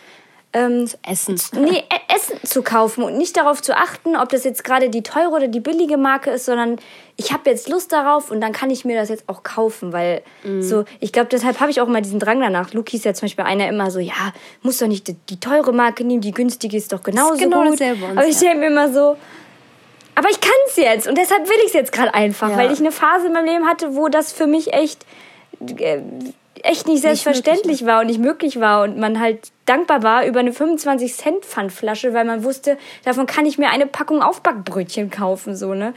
[0.53, 1.39] ähm, essen.
[1.53, 5.03] Nee, e Essen zu kaufen und nicht darauf zu achten, ob das jetzt gerade die
[5.03, 6.77] teure oder die billige Marke ist, sondern
[7.17, 10.23] ich habe jetzt Lust darauf und dann kann ich mir das jetzt auch kaufen, weil
[10.43, 10.61] mm.
[10.61, 12.73] so, ich glaube, deshalb habe ich auch immer diesen Drang danach.
[12.73, 14.33] Luki ist ja zum Beispiel einer immer so, ja,
[14.63, 17.65] muss doch nicht die, die teure Marke nehmen, die günstige ist doch genauso ist genau
[17.65, 17.81] gut.
[17.81, 19.17] Aber ich denke mir immer so,
[20.15, 22.57] aber ich kann es jetzt und deshalb will ich es jetzt gerade einfach, ja.
[22.57, 25.05] weil ich eine Phase in meinem Leben hatte, wo das für mich echt
[25.77, 25.99] äh,
[26.63, 30.39] echt nicht selbstverständlich nicht war und nicht möglich war und man halt dankbar war über
[30.39, 35.55] eine 25 Cent Pfandflasche, weil man wusste, davon kann ich mir eine Packung Aufbackbrötchen kaufen,
[35.55, 35.93] so, ne?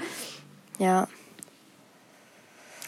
[0.78, 1.08] Ja.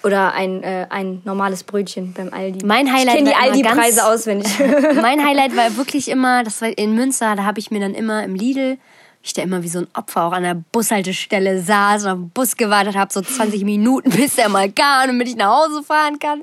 [0.02, 2.64] Oder ein, äh, ein normales Brötchen beim Aldi.
[2.66, 4.52] Mein Highlight ich kenne die Aldi-Preise auswendig.
[5.00, 8.22] mein Highlight war wirklich immer, das war in Münster, da habe ich mir dann immer
[8.22, 8.76] im Lidl,
[9.22, 12.30] ich da immer wie so ein Opfer auch an der Bushaltestelle saß und auf den
[12.30, 16.18] Bus gewartet habe, so 20 Minuten, bis der mal kam, damit ich nach Hause fahren
[16.18, 16.42] kann.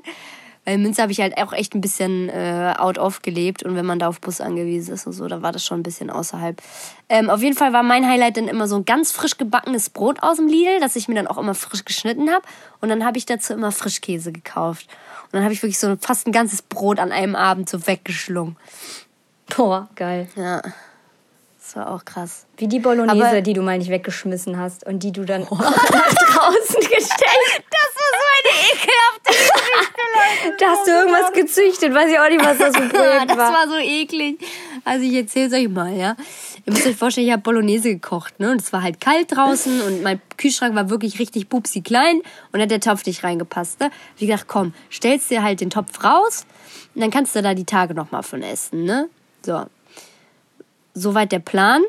[0.64, 3.84] Weil in Münster habe ich halt auch echt ein bisschen äh, out-off gelebt und wenn
[3.84, 6.62] man da auf Bus angewiesen ist und so, da war das schon ein bisschen außerhalb.
[7.08, 10.22] Ähm, auf jeden Fall war mein Highlight dann immer so ein ganz frisch gebackenes Brot
[10.22, 12.44] aus dem Lidl, das ich mir dann auch immer frisch geschnitten habe.
[12.80, 14.86] Und dann habe ich dazu immer Frischkäse gekauft.
[15.24, 18.56] Und dann habe ich wirklich so fast ein ganzes Brot an einem Abend so weggeschlungen.
[19.56, 20.28] Boah, geil.
[20.36, 20.62] Ja.
[21.62, 22.44] Das war auch krass.
[22.56, 25.54] Wie die Bolognese, Aber die du mal nicht weggeschmissen hast und die du dann oh.
[25.54, 27.62] nach draußen gestellt.
[27.70, 30.56] Das war so eine ekelhafte Geschichte, Leute.
[30.58, 33.36] Da hast du irgendwas gezüchtet, weiß ich auch nicht, was das für ein Projekt das
[33.36, 33.52] war.
[33.52, 34.40] Das war so eklig.
[34.84, 36.16] Also ich erzähle es euch mal, ja.
[36.66, 38.50] Ihr müsst euch vorstellen, ich habe Bolognese gekocht, ne?
[38.50, 42.22] Und es war halt kalt draußen und mein Kühlschrank war wirklich richtig pupsi klein
[42.52, 43.90] und hat der Topf nicht reingepasst, ne?
[44.18, 46.44] Wie gesagt, komm, stellst dir halt den Topf raus
[46.94, 49.08] und dann kannst du da die Tage nochmal von essen, ne?
[49.44, 49.64] So,
[50.94, 51.82] soweit der Plan.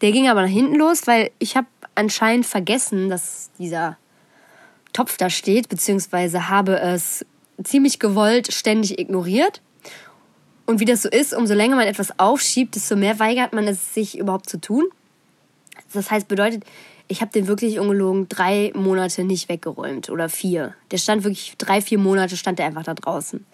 [0.00, 3.96] Der ging aber nach hinten los, weil ich habe anscheinend vergessen, dass dieser
[4.92, 7.24] Topf da steht, beziehungsweise habe es
[7.62, 9.60] ziemlich gewollt ständig ignoriert.
[10.66, 13.94] Und wie das so ist, umso länger man etwas aufschiebt, desto mehr weigert man es
[13.94, 14.84] sich überhaupt zu tun.
[15.92, 16.64] Das heißt, bedeutet,
[17.08, 20.74] ich habe den wirklich ungelogen drei Monate nicht weggeräumt oder vier.
[20.90, 23.44] Der stand wirklich drei, vier Monate stand der einfach da draußen.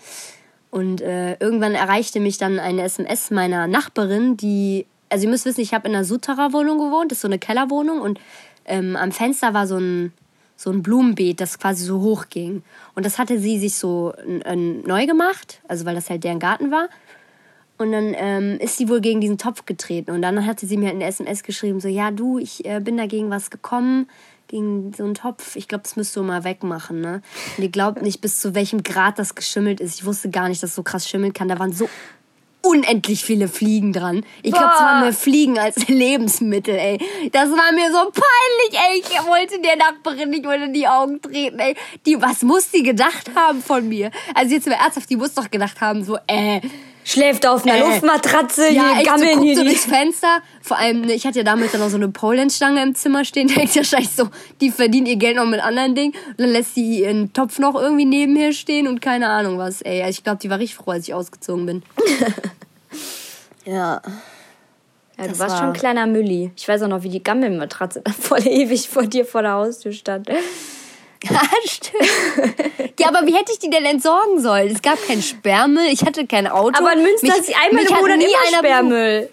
[0.71, 5.61] Und äh, irgendwann erreichte mich dann eine SMS meiner Nachbarin, die, also ihr müsst wissen,
[5.61, 8.21] ich habe in einer Sutterer-Wohnung gewohnt, das ist so eine Kellerwohnung und
[8.67, 10.13] ähm, am Fenster war so ein,
[10.57, 12.63] so ein Blumenbeet, das quasi so hoch ging.
[12.95, 14.13] Und das hatte sie sich so
[14.55, 16.89] neu gemacht, also weil das halt deren Garten war.
[17.79, 20.11] Und dann ähm, ist sie wohl gegen diesen Topf getreten.
[20.11, 22.97] Und dann hatte sie mir halt eine SMS geschrieben, so, ja, du, ich äh, bin
[22.97, 24.09] da gegen was gekommen
[24.49, 25.57] gegen so einen Topf.
[25.57, 27.23] Ich glaube, das müsst du mal wegmachen, ne?
[27.57, 30.01] Und ihr glaubt nicht, bis zu welchem Grad das geschimmelt ist.
[30.01, 31.49] Ich wusste gar nicht, dass es so krass schimmeln kann.
[31.49, 31.89] Da waren so
[32.63, 34.25] unendlich viele Fliegen dran.
[34.43, 36.99] Ich glaube, es waren mehr Fliegen als Lebensmittel, ey.
[37.33, 38.99] Das war mir so peinlich, ey.
[38.99, 41.77] Ich wollte der Nachbarin nicht unter die Augen treten, ey.
[42.07, 44.11] Die, was muss die gedacht haben von mir?
[44.35, 46.61] Also jetzt mal ernsthaft, die muss doch gedacht haben, so, äh,
[47.09, 50.43] schläft auf einer äh, Luftmatratze, ja, hier gammeln so, hier so durchs Fenster.
[50.61, 53.49] Vor allem, ne, ich hatte ja damals dann noch so eine Polenstange im Zimmer stehen.
[53.55, 54.29] Denkt ja wahrscheinlich so,
[54.61, 56.13] die verdient ihr Geld noch mit anderen Dingen.
[56.13, 59.81] Und dann lässt sie ihren Topf noch irgendwie neben mir stehen und keine Ahnung was.
[59.81, 61.83] Ey, also ich glaube, die war richtig froh, als ich ausgezogen bin.
[63.65, 64.03] ja.
[65.17, 66.53] Ja, du warst war schon ein kleiner Mülli.
[66.57, 69.93] Ich weiß auch noch, wie die Gammelmatratze dann voll ewig vor dir vor der Haustür
[69.93, 70.29] stand.
[71.29, 73.01] Ja, stimmt.
[73.01, 74.71] ja, aber wie hätte ich die denn entsorgen sollen?
[74.71, 76.79] Es gab kein Sperrmüll, ich hatte kein Auto.
[76.79, 79.29] Aber in Münster ist einmal im Monat immer Sperrmüll.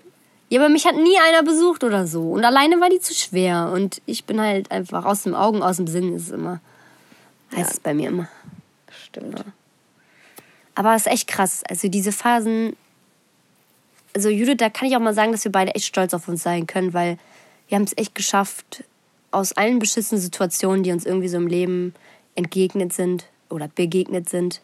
[0.49, 2.31] Ja, aber mich hat nie einer besucht oder so.
[2.31, 3.71] Und alleine war die zu schwer.
[3.73, 6.59] Und ich bin halt einfach aus dem Augen, aus dem Sinn ist es immer.
[7.51, 7.73] Heißt ja.
[7.73, 8.29] es bei mir immer.
[9.05, 9.39] Stimmt.
[9.39, 9.45] Ja.
[10.75, 11.63] Aber es ist echt krass.
[11.67, 12.75] Also diese Phasen.
[14.13, 16.43] Also Judith, da kann ich auch mal sagen, dass wir beide echt stolz auf uns
[16.43, 17.17] sein können, weil
[17.67, 18.83] wir haben es echt geschafft,
[19.35, 21.93] aus allen beschissenen Situationen, die uns irgendwie so im Leben
[22.35, 24.61] entgegnet sind oder begegnet sind,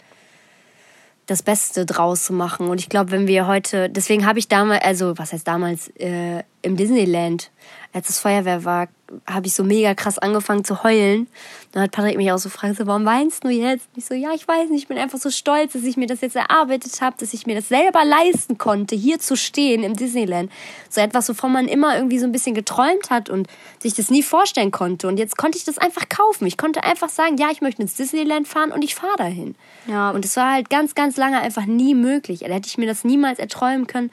[1.27, 2.67] das Beste draus zu machen.
[2.67, 6.43] Und ich glaube, wenn wir heute, deswegen habe ich damals, also was heißt damals, äh,
[6.61, 7.51] im Disneyland,
[7.93, 8.87] als das Feuerwehr war,
[9.27, 11.27] habe ich so mega krass angefangen zu heulen.
[11.73, 13.89] Dann hat Patrick mich auch so gefragt, so, warum weinst du jetzt?
[13.91, 16.07] Und ich so, ja, ich weiß nicht, ich bin einfach so stolz, dass ich mir
[16.07, 19.95] das jetzt erarbeitet habe, dass ich mir das selber leisten konnte, hier zu stehen im
[19.95, 20.49] Disneyland.
[20.89, 23.47] So etwas, wovon man immer irgendwie so ein bisschen geträumt hat und
[23.79, 25.07] sich das nie vorstellen konnte.
[25.09, 26.45] Und jetzt konnte ich das einfach kaufen.
[26.47, 29.55] Ich konnte einfach sagen, ja, ich möchte ins Disneyland fahren und ich fahre dahin.
[29.87, 30.11] Ja.
[30.11, 32.39] Und es war halt ganz, ganz lange einfach nie möglich.
[32.39, 34.11] Da hätte ich mir das niemals erträumen können,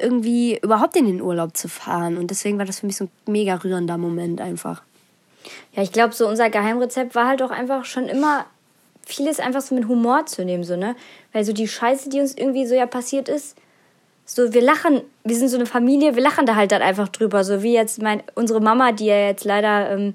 [0.00, 2.16] irgendwie überhaupt in den Urlaub zu fahren.
[2.16, 4.82] Und deswegen war das für mich so ein mega rührender Moment einfach.
[5.72, 8.46] Ja, ich glaube, so unser Geheimrezept war halt auch einfach schon immer
[9.06, 10.94] vieles einfach so mit Humor zu nehmen, so, ne?
[11.32, 13.56] Weil so die Scheiße, die uns irgendwie so ja passiert ist,
[14.26, 17.44] so wir lachen, wir sind so eine Familie, wir lachen da halt dann einfach drüber.
[17.44, 20.14] So wie jetzt mein, unsere Mama, die ja jetzt leider ähm,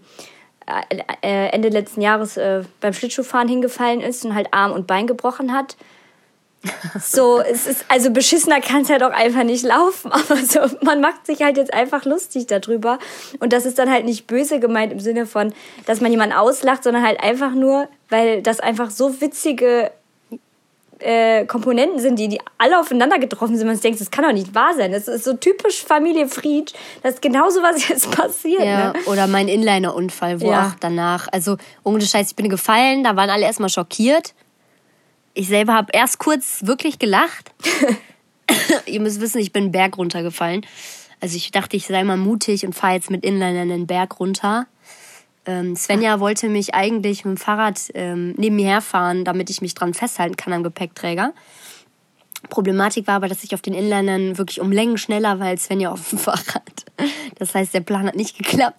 [1.24, 5.52] äh, Ende letzten Jahres äh, beim Schlittschuhfahren hingefallen ist und halt Arm und Bein gebrochen
[5.52, 5.76] hat
[7.02, 10.12] So, es ist, also beschissener kann es ja doch einfach nicht laufen.
[10.14, 13.00] Aber so, man macht sich halt jetzt einfach lustig darüber.
[13.40, 15.54] Und das ist dann halt nicht böse gemeint im Sinne von,
[15.86, 19.92] dass man jemanden auslacht, sondern halt einfach nur, weil das einfach so witzige
[21.00, 23.68] äh, Komponenten sind, die, die alle aufeinander getroffen sind.
[23.68, 24.92] Man denkt, das kann doch nicht wahr sein.
[24.92, 28.64] Das ist so typisch Familie Fried, dass genau so was jetzt passiert.
[28.64, 29.00] Ja, ne?
[29.08, 30.68] oder mein Inliner-Unfall, wo Ja.
[30.68, 34.34] auch danach, also ohne Scheiß, ich bin gefallen, da waren alle erstmal schockiert.
[35.34, 37.52] Ich selber habe erst kurz wirklich gelacht.
[38.86, 40.66] Ihr müsst wissen, ich bin einen Berg runtergefallen.
[41.22, 44.68] Also ich dachte, ich sei mal mutig und fahre jetzt mit Inliner den Berg runter.
[45.46, 49.74] Ähm, Svenja wollte mich eigentlich mit dem Fahrrad ähm, neben mir herfahren, damit ich mich
[49.74, 51.34] dran festhalten kann am Gepäckträger.
[52.50, 55.92] Problematik war aber, dass ich auf den Inlinern wirklich um Längen schneller war als Svenja
[55.92, 56.86] auf dem Fahrrad.
[57.40, 58.78] Das heißt, der Plan hat nicht geklappt.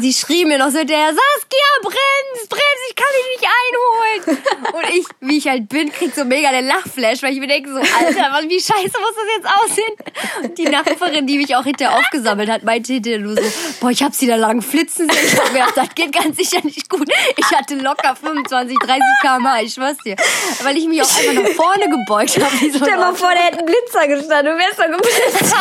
[0.00, 4.72] Sie schrie mir noch so hinterher, Saskia, bremst, bremst, ich kann dich nicht einholen.
[4.72, 7.70] Und ich, wie ich halt bin, krieg so mega den Lachflash, weil ich mir denke
[7.70, 9.94] so, Alter, was, wie scheiße muss das jetzt aussehen?
[10.42, 13.42] Und die Nachbarin, die mich auch hinterher aufgesammelt hat, meinte hinterher nur so,
[13.80, 15.26] boah, ich hab sie da lang flitzen sehen.
[15.26, 17.08] Ich hab mir gedacht, das geht ganz sicher nicht gut.
[17.36, 20.16] Ich hatte locker 25, 30 km/h, ich schwör's dir.
[20.62, 22.56] Weil ich mich auch einfach nach vorne gebeugt habe.
[22.72, 25.54] so Stell ein mal vor, der hätte einen Blitzer gestanden, du wärst doch geblitzt.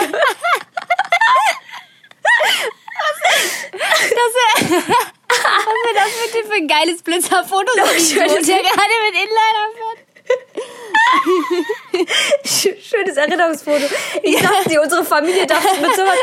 [5.27, 7.71] Was wäre das bitte für ein geiles Blitzerfoto?
[7.95, 8.29] Schön.
[8.29, 10.11] so, der gerade mit Inliner fährt.
[12.43, 13.85] Schönes Erinnerungsfoto.
[14.23, 16.17] Ich dir, unsere Familie darf mit sowas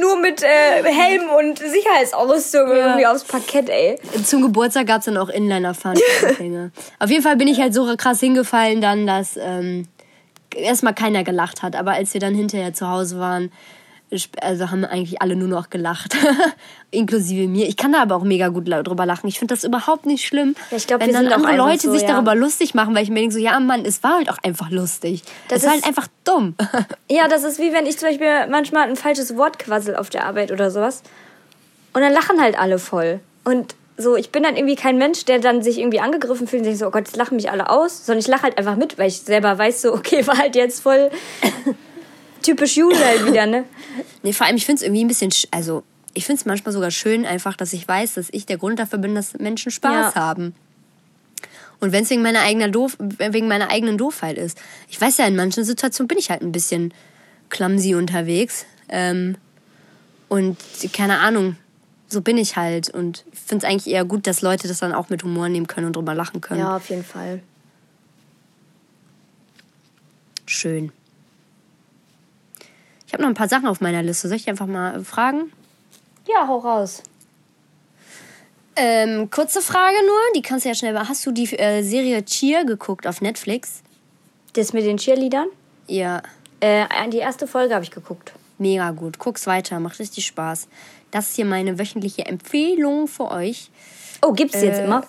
[0.00, 3.98] nur mit äh, Helm und Sicherheitsausrüstung irgendwie aufs Parkett, ey.
[4.24, 5.98] Zum Geburtstag gab es dann auch Inliner-Fahren.
[6.98, 9.88] Auf jeden Fall bin ich halt so krass hingefallen dann, dass ähm,
[10.54, 11.76] erstmal keiner gelacht hat.
[11.76, 13.52] Aber als wir dann hinterher zu Hause waren,
[14.40, 16.16] also haben eigentlich alle nur noch gelacht.
[16.90, 17.68] Inklusive mir.
[17.68, 19.26] Ich kann da aber auch mega gut drüber lachen.
[19.26, 20.54] Ich finde das überhaupt nicht schlimm.
[20.70, 22.08] Ja, ich glaub, wenn dann andere Leute so, sich ja.
[22.08, 24.70] darüber lustig machen, weil ich mir denke so, ja Mann, es war halt auch einfach
[24.70, 25.22] lustig.
[25.48, 26.54] Das es war halt einfach dumm.
[27.10, 30.26] Ja, das ist wie wenn ich zum Beispiel manchmal ein falsches Wort quassel auf der
[30.26, 31.02] Arbeit oder sowas.
[31.92, 33.20] Und dann lachen halt alle voll.
[33.44, 36.64] Und so, ich bin dann irgendwie kein Mensch, der dann sich irgendwie angegriffen fühlt und
[36.64, 38.06] denkt so, oh Gott, jetzt lachen mich alle aus.
[38.06, 40.80] Sondern ich lache halt einfach mit, weil ich selber weiß so, okay, war halt jetzt
[40.80, 41.10] voll
[42.44, 43.64] typisch halt wieder, ne?
[44.22, 45.82] Nee, vor allem, ich finde es irgendwie ein bisschen, sch- also
[46.14, 48.98] ich finde es manchmal sogar schön einfach, dass ich weiß, dass ich der Grund dafür
[48.98, 50.20] bin, dass Menschen Spaß Ja.
[50.20, 50.54] haben.
[51.80, 54.58] Und wenn es wegen meiner Doof, wegen meiner eigenen Doofheit ist.
[54.88, 56.94] Ich weiß ja, in manchen Situationen bin ich halt ein bisschen
[57.50, 58.64] clumsy unterwegs.
[58.88, 59.36] Ähm,
[60.28, 60.56] und
[60.92, 61.56] keine Ahnung,
[62.08, 62.88] so bin ich halt.
[62.90, 65.66] Und ich finde es eigentlich eher gut, dass Leute das dann auch mit Humor nehmen
[65.66, 66.60] können und drüber lachen können.
[66.60, 67.42] Ja, auf jeden Fall.
[70.46, 70.92] Schön.
[73.14, 74.26] Ich habe noch ein paar Sachen auf meiner Liste.
[74.26, 75.52] Soll ich einfach mal äh, fragen?
[76.26, 77.00] Ja, hau raus.
[78.74, 80.98] Ähm, kurze Frage nur, die kannst du ja schnell.
[80.98, 83.84] Hast du die äh, Serie Cheer geguckt auf Netflix?
[84.54, 85.46] Das mit den Cheerleadern?
[85.86, 86.22] Ja,
[86.58, 88.32] Äh, die erste Folge habe ich geguckt.
[88.58, 89.20] mega gut.
[89.20, 90.66] Guck's weiter, macht richtig Spaß.
[91.12, 93.70] Das ist hier meine wöchentliche Empfehlung für euch.
[94.22, 95.06] Oh, gibt's die jetzt Äh, immer?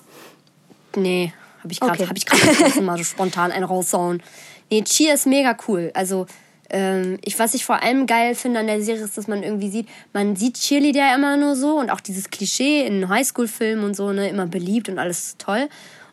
[0.96, 2.08] Nee, habe ich gerade Okay.
[2.08, 4.22] hab ich gerade mal so spontan einen raushauen.
[4.70, 5.90] Nee, Cheer ist mega cool.
[5.96, 6.28] Also,
[6.70, 9.70] ähm, ich, was ich vor allem geil finde an der Serie ist, dass man irgendwie
[9.70, 14.12] sieht, man sieht Cheerleader immer nur so und auch dieses Klischee in Highschool-Filmen und so,
[14.12, 15.68] ne, immer beliebt und alles toll.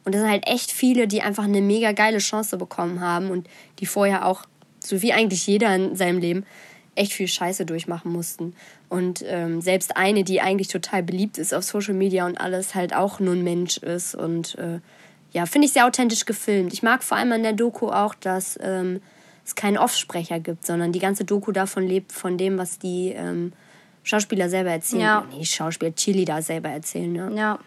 [0.04, 3.48] Und das sind halt echt viele, die einfach eine mega geile Chance bekommen haben und
[3.78, 4.44] die vorher auch,
[4.80, 6.44] so wie eigentlich jeder in seinem Leben,
[6.94, 8.54] echt viel Scheiße durchmachen mussten.
[8.88, 12.94] Und ähm, selbst eine, die eigentlich total beliebt ist auf Social Media und alles, halt
[12.94, 14.14] auch nur ein Mensch ist.
[14.14, 14.80] Und äh,
[15.32, 16.72] ja, finde ich sehr authentisch gefilmt.
[16.74, 19.00] Ich mag vor allem an der Doku auch, dass ähm,
[19.44, 23.52] es keinen Offsprecher gibt, sondern die ganze Doku davon lebt, von dem, was die ähm,
[24.02, 25.02] Schauspieler selber erzählen.
[25.02, 25.26] Ja.
[25.30, 27.32] Nee, Schauspieler, Chili da selber erzählen, ne?
[27.34, 27.58] Ja.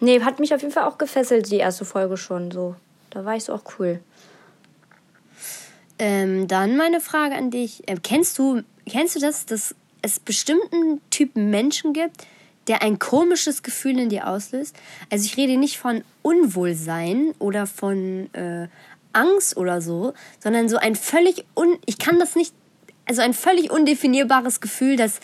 [0.00, 2.76] Nee, hat mich auf jeden Fall auch gefesselt, die erste Folge schon so.
[3.10, 4.00] Da war ich so auch cool.
[5.98, 7.82] Ähm, dann meine Frage an dich.
[7.86, 12.26] Ähm, kennst du, kennst du das, dass es bestimmten Typen Menschen gibt,
[12.68, 14.76] der ein komisches Gefühl in dir auslöst?
[15.10, 18.68] Also ich rede nicht von Unwohlsein oder von äh,
[19.12, 21.78] Angst oder so, sondern so ein völlig un...
[21.86, 22.54] Ich kann das nicht...
[23.06, 25.20] Also ein völlig undefinierbares Gefühl, das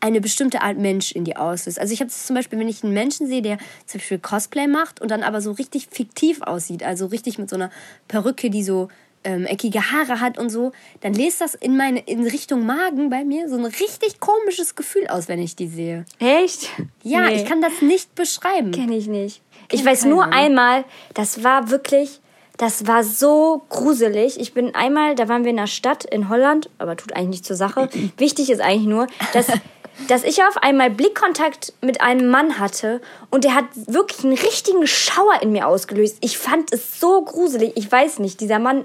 [0.00, 1.80] eine bestimmte Art Mensch in dir auslöst.
[1.80, 4.66] Also ich habe es zum Beispiel, wenn ich einen Menschen sehe, der zum Beispiel Cosplay
[4.68, 7.70] macht und dann aber so richtig fiktiv aussieht, also richtig mit so einer
[8.06, 8.88] Perücke, die so
[9.24, 13.24] ähm, eckige Haare hat und so, dann lässt das in meine in Richtung Magen bei
[13.24, 16.04] mir so ein richtig komisches Gefühl aus, wenn ich die sehe.
[16.20, 16.68] Echt?
[17.02, 17.36] Ja, Nee.
[17.36, 18.70] ich kann das nicht beschreiben.
[18.72, 19.40] Kenne ich nicht.
[19.72, 20.36] Ich Kennt weiß nur keiner.
[20.36, 22.20] einmal, das war wirklich,
[22.56, 24.38] das war so gruselig.
[24.38, 27.46] Ich bin einmal, da waren wir in einer Stadt in Holland, aber tut eigentlich nicht
[27.46, 27.88] zur Sache.
[28.16, 29.46] Wichtig ist eigentlich nur, dass,
[30.08, 34.86] dass ich auf einmal Blickkontakt mit einem Mann hatte und der hat wirklich einen richtigen
[34.86, 36.18] Schauer in mir ausgelöst.
[36.20, 37.72] Ich fand es so gruselig.
[37.74, 38.84] Ich weiß nicht, dieser Mann,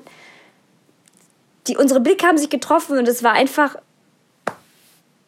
[1.67, 3.75] die, unsere Blicke haben sich getroffen und es war einfach.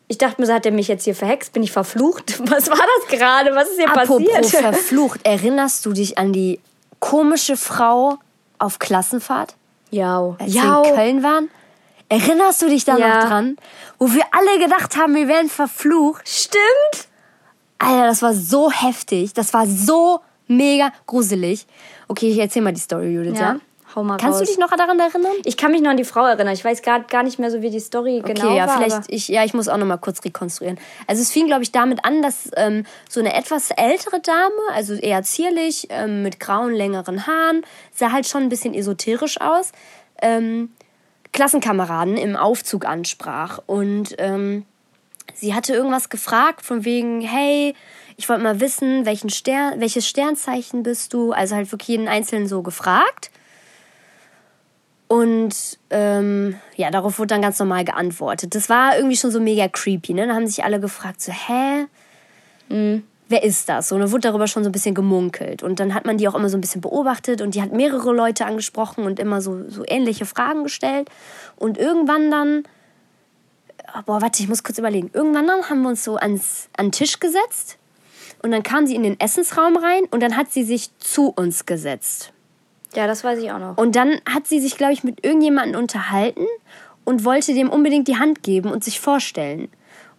[0.08, 1.54] Ich dachte mir, so hat er mich jetzt hier verhext?
[1.54, 2.38] Bin ich verflucht?
[2.50, 3.56] Was war das gerade?
[3.56, 4.64] Was ist hier Apropos passiert?
[4.64, 6.60] verflucht, erinnerst du dich an die
[7.00, 8.18] komische Frau
[8.62, 9.56] auf Klassenfahrt,
[9.89, 10.36] Ja.
[10.39, 11.50] als wir in Köln waren?
[12.10, 13.19] Erinnerst du dich da Ja.
[13.21, 13.58] noch dran?
[13.97, 16.28] Wo wir alle gedacht haben, wir wären verflucht.
[16.28, 17.08] Stimmt.
[17.80, 19.34] Alter, das war so heftig.
[19.34, 21.65] Das war so mega gruselig.
[22.08, 23.54] Okay, ich erzähl mal die Story, Judith, ja?
[23.54, 23.60] Ja,
[23.96, 24.48] hau mal Kannst raus.
[24.48, 25.32] du dich noch daran erinnern?
[25.46, 26.54] Ich kann mich noch an die Frau erinnern.
[26.54, 28.78] Ich weiß gar, gar nicht mehr so, wie die Story genau Okay, ja, war.
[28.78, 30.78] vielleicht, ich, ja, ich muss auch noch mal kurz rekonstruieren.
[31.08, 34.94] Also es fing, glaube ich, damit an, dass ähm, so eine etwas ältere Dame, also
[34.94, 39.72] eher zierlich, ähm, mit grauen, längeren Haaren, sah halt schon ein bisschen esoterisch aus,
[40.22, 40.72] ähm,
[41.34, 43.60] Klassenkameraden im Aufzug ansprach.
[43.66, 44.66] Und ähm,
[45.34, 47.74] sie hatte irgendwas gefragt von wegen, hey,
[48.18, 51.32] ich wollte mal wissen, welchen Stern, welches Sternzeichen bist du?
[51.32, 53.32] Also halt wirklich jeden Einzelnen so gefragt.
[55.12, 58.56] Und ähm, ja, darauf wurde dann ganz normal geantwortet.
[58.56, 60.26] Das war irgendwie schon so mega creepy, ne?
[60.26, 61.88] Da haben sich alle gefragt, so, hä?
[63.28, 63.91] Wer ist das?
[63.91, 65.63] Und dann wurde darüber schon so ein bisschen gemunkelt.
[65.63, 68.13] Und dann hat man die auch immer so ein bisschen beobachtet und die hat mehrere
[68.13, 71.10] Leute angesprochen und immer so, so ähnliche Fragen gestellt.
[71.58, 72.63] Und irgendwann dann,
[73.93, 75.12] oh, boah, warte, ich muss kurz überlegen.
[75.12, 77.78] Irgendwann dann haben wir uns so ans, an den Tisch gesetzt
[78.43, 81.65] und dann kam sie in den Essensraum rein und dann hat sie sich zu uns
[81.65, 82.32] gesetzt.
[82.96, 83.78] Ja, das weiß ich auch noch.
[83.78, 86.46] Und dann hat sie sich, glaube ich, mit irgendjemandem unterhalten
[87.04, 89.70] und wollte dem unbedingt die Hand geben und sich vorstellen.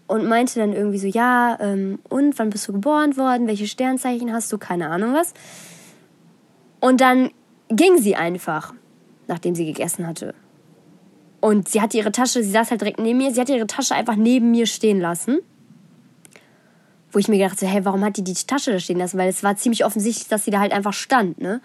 [0.06, 3.46] Und meinte dann irgendwie so, ja, ähm, und wann bist du geboren worden?
[3.46, 4.58] Welche Sternzeichen hast du?
[4.58, 5.32] Keine Ahnung was.
[6.80, 7.30] Und dann
[7.68, 8.74] ging sie einfach,
[9.28, 10.34] nachdem sie gegessen hatte.
[11.40, 13.94] Und sie hatte ihre Tasche, sie saß halt direkt neben mir, sie hatte ihre Tasche
[13.94, 15.38] einfach neben mir stehen lassen.
[17.12, 19.18] Wo ich mir gedacht habe, hey, warum hat die die Tasche da stehen lassen?
[19.18, 21.60] Weil es war ziemlich offensichtlich, dass sie da halt einfach stand, ne?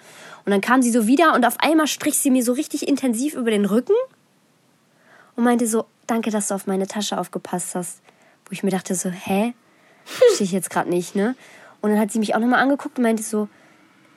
[0.46, 3.34] Und dann kam sie so wieder und auf einmal strich sie mir so richtig intensiv
[3.34, 3.96] über den Rücken
[5.36, 8.02] und meinte so, danke, dass du auf meine Tasche aufgepasst hast.
[8.46, 9.54] Wo ich mir dachte so, hä?
[10.06, 11.36] Verstehe ich jetzt gerade nicht, ne?
[11.82, 13.48] Und dann hat sie mich auch nochmal angeguckt und meinte so,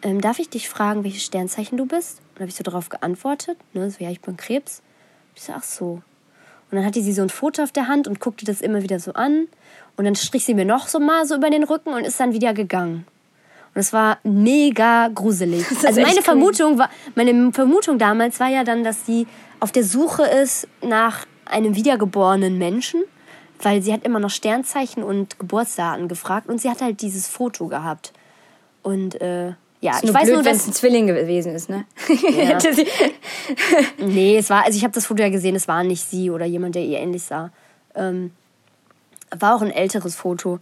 [0.02, 2.20] ähm, darf ich dich fragen, welches Sternzeichen du bist?
[2.34, 3.90] Und habe ich so darauf geantwortet, ne?
[3.90, 4.82] So, ja, ich bin Krebs.
[5.34, 6.02] Ich so, ach so.
[6.70, 9.00] Und dann hatte sie so ein Foto auf der Hand und guckte das immer wieder
[9.00, 9.48] so an.
[9.96, 12.32] Und dann strich sie mir noch so mal so über den Rücken und ist dann
[12.32, 13.06] wieder gegangen.
[13.74, 15.64] Und es war mega gruselig.
[15.84, 16.22] Also meine.
[16.22, 19.26] Vermutung war, meine Vermutung damals war ja dann, dass sie
[19.60, 23.02] auf der Suche ist nach einem wiedergeborenen Menschen,
[23.62, 27.66] weil sie hat immer noch Sternzeichen und Geburtsdaten gefragt und sie hat halt dieses Foto
[27.66, 28.12] gehabt.
[28.82, 31.84] Und äh, ja, ich weiß blöd, nur, wenn dass es ein Zwilling gewesen ist, ne?
[32.72, 32.86] Sie-
[33.98, 36.44] Nee, es war, also ich habe das Foto ja gesehen, es war nicht sie oder
[36.44, 37.50] jemand, der ihr ähnlich sah.
[37.94, 38.32] Ähm,
[39.36, 40.58] war auch ein älteres Foto.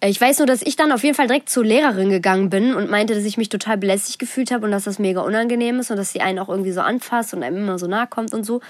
[0.00, 2.74] Äh, Ich weiß nur, dass ich dann auf jeden Fall direkt zur Lehrerin gegangen bin
[2.74, 5.90] und meinte, dass ich mich total belästigt gefühlt habe und dass das mega unangenehm ist
[5.90, 8.44] und dass sie einen auch irgendwie so anfasst und einem immer so nahe kommt und
[8.44, 8.60] so.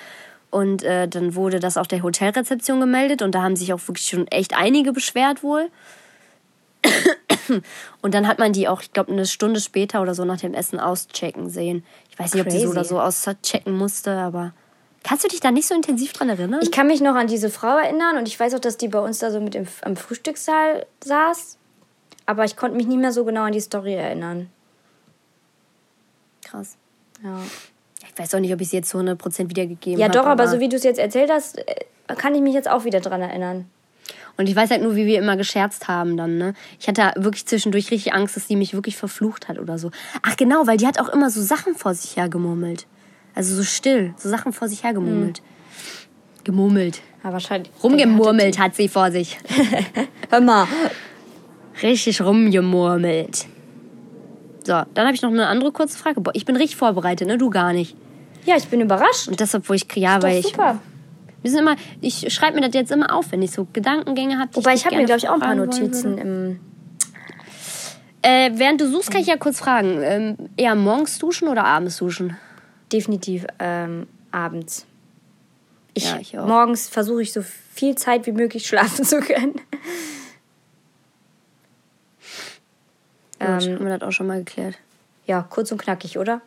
[0.51, 4.07] Und äh, dann wurde das auf der Hotelrezeption gemeldet und da haben sich auch wirklich
[4.07, 5.69] schon echt einige beschwert wohl.
[8.03, 10.55] Und dann hat man die auch, ich glaube, eine Stunde später oder so nach dem
[10.55, 11.85] Essen auschecken sehen.
[12.11, 12.73] Ich weiß nicht, ob die so Crazy.
[12.73, 14.53] oder so auschecken musste, aber
[15.03, 16.61] kannst du dich da nicht so intensiv dran erinnern?
[16.63, 19.01] Ich kann mich noch an diese Frau erinnern und ich weiß auch, dass die bei
[19.01, 21.59] uns da so mit im, am Frühstückssaal saß.
[22.27, 24.49] Aber ich konnte mich nicht mehr so genau an die Story erinnern.
[26.45, 26.77] Krass.
[27.23, 27.39] Ja,
[28.07, 30.19] Ich weiß auch nicht, ob ich sie jetzt zu 100% wiedergegeben ja habe.
[30.19, 31.85] doch, aber so wie du es jetzt erzählt hast, äh,
[32.17, 33.67] kann ich mich jetzt auch wieder dran erinnern.
[34.37, 36.55] Und ich weiß halt nur, wie wir immer gescherzt haben dann, ne?
[36.81, 39.91] Ich hatte wirklich zwischendurch richtig Angst, dass die mich wirklich verflucht hat oder so.
[40.23, 42.87] Ach genau, weil die hat auch immer so Sachen vor sich her gemurmelt.
[43.35, 45.43] Also so still, so Sachen vor sich her gemurmelt.
[46.45, 47.01] Gemurmelt.
[47.23, 47.71] Ja, wahrscheinlich.
[47.83, 49.39] Rumgemurmelt hat sie vor sich.
[50.31, 50.67] Hör mal.
[51.83, 53.47] Richtig rumgemurmelt.
[54.65, 56.21] So, dann habe ich noch eine andere kurze Frage.
[56.21, 57.39] Boah, ich bin richtig vorbereitet, ne?
[57.39, 57.97] Du gar nicht.
[58.45, 59.29] Ja, ich bin überrascht.
[59.29, 60.81] Und deshalb, wo ich, ja, weil ich, super.
[61.43, 64.55] Wir sind immer, ich schreibe mir das jetzt immer auf, wenn ich so Gedankengänge habe.
[64.55, 66.61] Wobei ich habe mir, glaube ich, auch ein paar Notizen im.
[68.23, 70.01] Äh, während du suchst, kann ich ja kurz fragen.
[70.03, 72.37] Ähm, eher morgens duschen oder abends duschen?
[72.93, 74.87] Definitiv ähm, abends.
[75.95, 76.47] Ich, Ja, ich auch.
[76.47, 79.61] Morgens versuche ich so viel Zeit wie möglich schlafen zu können.
[83.41, 84.79] Ähm, haben wir das auch schon mal geklärt.
[85.27, 86.43] Ja, kurz und knackig, oder?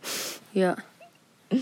[0.53, 0.78] Ja.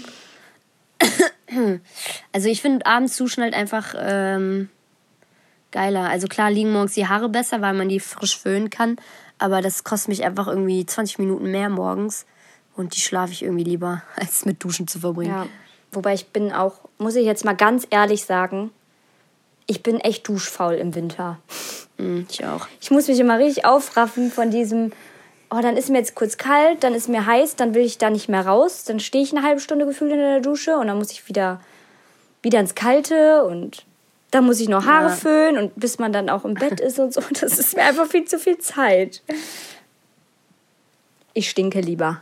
[2.32, 4.70] Also ich finde abends duschen halt einfach ähm,
[5.72, 6.10] geiler.
[6.10, 8.98] Also klar liegen morgens die Haare besser, weil man die frisch föhnen kann.
[9.40, 12.26] Aber das kostet mich einfach irgendwie 20 Minuten mehr morgens.
[12.76, 15.32] Und die schlafe ich irgendwie lieber, als mit Duschen zu verbringen.
[15.32, 15.48] Ja.
[15.92, 18.72] Wobei ich bin auch, muss ich jetzt mal ganz ehrlich sagen,
[19.68, 21.40] ich bin echt duschfaul im Winter.
[21.98, 22.68] Mhm, ich auch.
[22.82, 24.92] Ich muss mich immer richtig aufraffen von diesem,
[25.54, 28.10] oh, dann ist mir jetzt kurz kalt, dann ist mir heiß, dann will ich da
[28.10, 28.84] nicht mehr raus.
[28.86, 31.62] Dann stehe ich eine halbe Stunde gefühlt in der Dusche und dann muss ich wieder
[32.42, 33.86] wieder ins Kalte und
[34.32, 35.16] dann muss ich noch Haare Ja.
[35.16, 37.22] föhnen und bis man dann auch im Bett ist und so.
[37.40, 39.22] Das ist mir einfach viel zu viel Zeit.
[41.34, 42.22] Ich stinke lieber.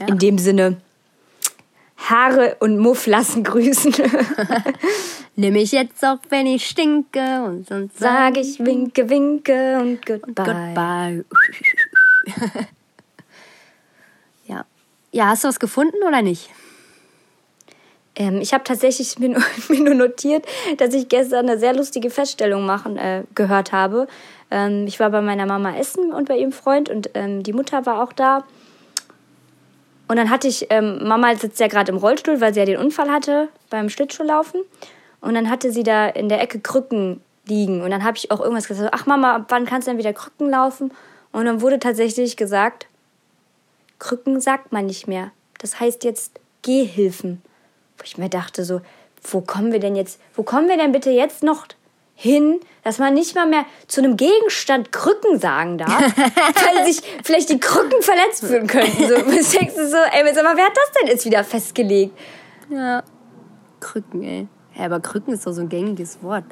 [0.00, 0.06] Ja.
[0.06, 0.78] In dem Sinne,
[1.96, 3.94] Haare und Muff lassen grüßen.
[5.36, 10.44] Nimm mich jetzt auch, wenn ich stinke und sonst Sag ich winke, winke und goodbye.
[10.44, 11.24] Goodbye.
[14.46, 14.64] ja.
[15.12, 16.50] Ja, hast du was gefunden oder nicht?
[18.14, 20.44] Ähm, ich habe tatsächlich mir nur, mir nur notiert,
[20.78, 24.08] dass ich gestern eine sehr lustige Feststellung machen äh, gehört habe.
[24.50, 27.86] Ähm, ich war bei meiner Mama essen und bei ihrem Freund und ähm, die Mutter
[27.86, 28.44] war auch da.
[30.08, 32.78] Und dann hatte ich, ähm, Mama sitzt ja gerade im Rollstuhl, weil sie ja den
[32.78, 34.62] Unfall hatte beim Schlittschuhlaufen.
[35.20, 37.82] Und dann hatte sie da in der Ecke Krücken liegen.
[37.82, 40.50] Und dann habe ich auch irgendwas gesagt, ach Mama, wann kannst du denn wieder Krücken
[40.50, 40.92] laufen?
[41.38, 42.88] Und dann wurde tatsächlich gesagt,
[44.00, 45.30] Krücken sagt man nicht mehr.
[45.58, 47.42] Das heißt jetzt Gehhilfen.
[47.96, 48.80] Wo ich mir dachte so,
[49.22, 51.68] wo kommen wir denn jetzt, wo kommen wir denn bitte jetzt noch
[52.16, 57.50] hin, dass man nicht mal mehr zu einem Gegenstand Krücken sagen darf, weil sich vielleicht
[57.50, 59.06] die Krücken verletzt fühlen könnten.
[59.06, 62.18] So, denkst du so, ey, sag mal, wer hat das denn jetzt wieder festgelegt?
[62.68, 63.04] Ja.
[63.78, 64.48] Krücken, ey.
[64.74, 66.46] Ja, aber Krücken ist doch so ein gängiges Wort.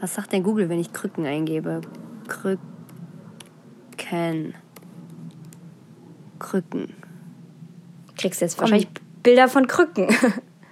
[0.00, 1.80] Was sagt denn Google, wenn ich Krücken eingebe?
[2.26, 2.75] Krücken.
[6.38, 6.94] Krücken.
[8.16, 8.88] Kriegst jetzt wahrscheinlich
[9.22, 10.08] Bilder von Krücken.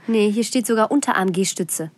[0.06, 1.90] Nee, hier steht sogar Unterarm-G-Stütze.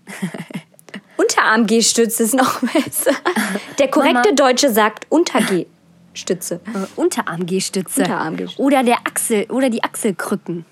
[1.16, 3.10] Unterarm-G-Stütze ist noch besser.
[3.80, 4.32] Der korrekte Mama.
[4.36, 6.60] Deutsche sagt Unterg-Stütze.
[6.66, 8.02] Äh, Unterarm-G-Stütze.
[8.02, 8.62] Unterarm-G-Stütze.
[8.62, 10.66] Oder der Achsel, oder die Achselkrücken.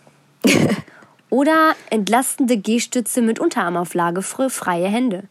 [1.29, 5.25] oder entlastende G-Stütze mit Unterarmauflage für freie Hände.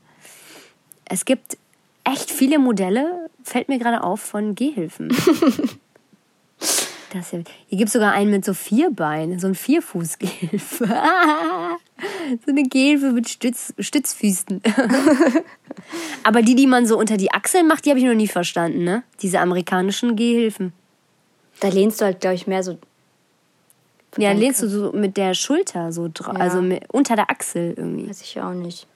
[1.06, 1.58] Es gibt
[2.04, 5.16] echt viele Modelle, fällt mir gerade auf, von Gehhilfen.
[7.14, 10.86] Das hier hier gibt es sogar einen mit so vier Beinen, so ein Vierfuß-Gehhilfe.
[12.46, 14.62] so eine Gehhilfe mit Stütz, Stützfüßen.
[16.24, 18.84] Aber die, die man so unter die Achseln macht, die habe ich noch nie verstanden,
[18.84, 19.04] ne?
[19.22, 20.74] Diese amerikanischen Gehhilfen.
[21.60, 22.80] Da lehnst du halt, glaube ich, mehr so.
[24.18, 24.40] Ja, Danke.
[24.40, 26.42] lehnst du so mit der Schulter so drauf, Ja.
[26.42, 28.10] also mit, unter der Achsel irgendwie.
[28.10, 28.88] Weiß ich auch nicht.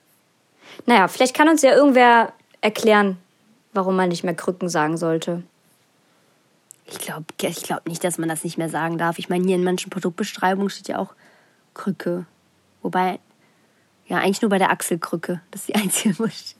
[0.88, 3.18] Naja, vielleicht kann uns ja irgendwer erklären,
[3.78, 5.44] warum man nicht mehr Krücken sagen sollte.
[6.86, 9.20] Ich glaube ich glaub nicht, dass man das nicht mehr sagen darf.
[9.20, 11.14] Ich meine, hier in manchen Produktbeschreibungen steht ja auch
[11.74, 12.26] Krücke.
[12.82, 13.20] Wobei,
[14.08, 15.42] ja, eigentlich nur bei der Achselkrücke.
[15.52, 16.56] Das ist die einzige, wo steht.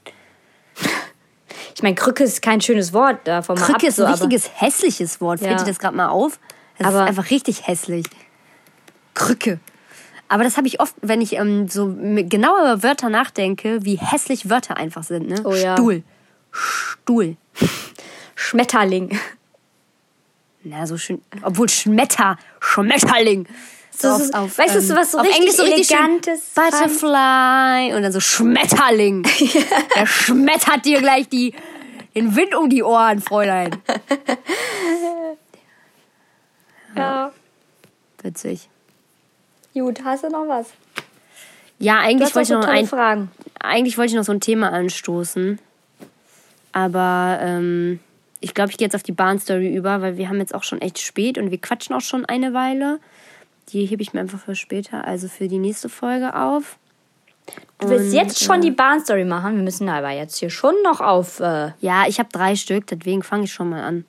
[1.76, 3.68] Ich meine, Krücke ist kein schönes Wort, davon mal ab.
[3.72, 5.40] Krücke ist so, ein aber- richtiges hässliches Wort.
[5.40, 5.58] Fällt Ja.
[5.58, 6.40] dir das gerade mal auf?
[6.78, 8.06] Das Aber- ist einfach richtig hässlich.
[9.14, 9.60] Krücke.
[10.30, 14.50] Aber das habe ich oft, wenn ich ähm, so genau über Wörter nachdenke, wie hässlich
[14.50, 15.30] Wörter einfach sind.
[15.30, 15.42] Ne?
[15.46, 15.74] Oh ja.
[15.76, 16.04] Stuhl.
[16.58, 17.38] Stuhl.
[18.36, 19.20] Schmetterling.
[20.64, 21.22] Na, so schön.
[21.44, 22.38] Obwohl Schmetter.
[22.60, 23.48] Schmetterling.
[23.98, 27.94] So Das ist- weißt du, so was so auf richtig Englisch so Elegantes, Butterfly.
[27.96, 29.24] Und dann so Schmetterling.
[29.96, 31.54] Der schmettert dir gleich die,
[32.16, 33.72] den Wind um die Ohren, Fräulein.
[36.96, 37.32] Ja.
[38.22, 38.70] Witzig.
[39.74, 40.68] Gut, hast du noch was?
[41.80, 43.32] Ja, Du eigentlich wollte, so ich noch ein, Fragen.
[43.60, 45.60] eigentlich wollte ich noch so ein Thema anstoßen.
[46.78, 48.00] Aber ähm,
[48.40, 50.80] ich glaube, ich gehe jetzt auf die Bahnstory über, weil wir haben jetzt auch schon
[50.80, 53.00] echt spät und wir quatschen auch schon eine Weile.
[53.70, 56.78] Die hebe ich mir einfach für später, also für die nächste Folge auf.
[57.80, 59.56] Du willst Und, jetzt schon die Bahnstory machen.
[59.56, 61.40] Wir müssen aber jetzt hier schon noch auf.
[61.40, 64.06] Äh, Ja, ich habe drei Stück, deswegen fange ich schon mal an.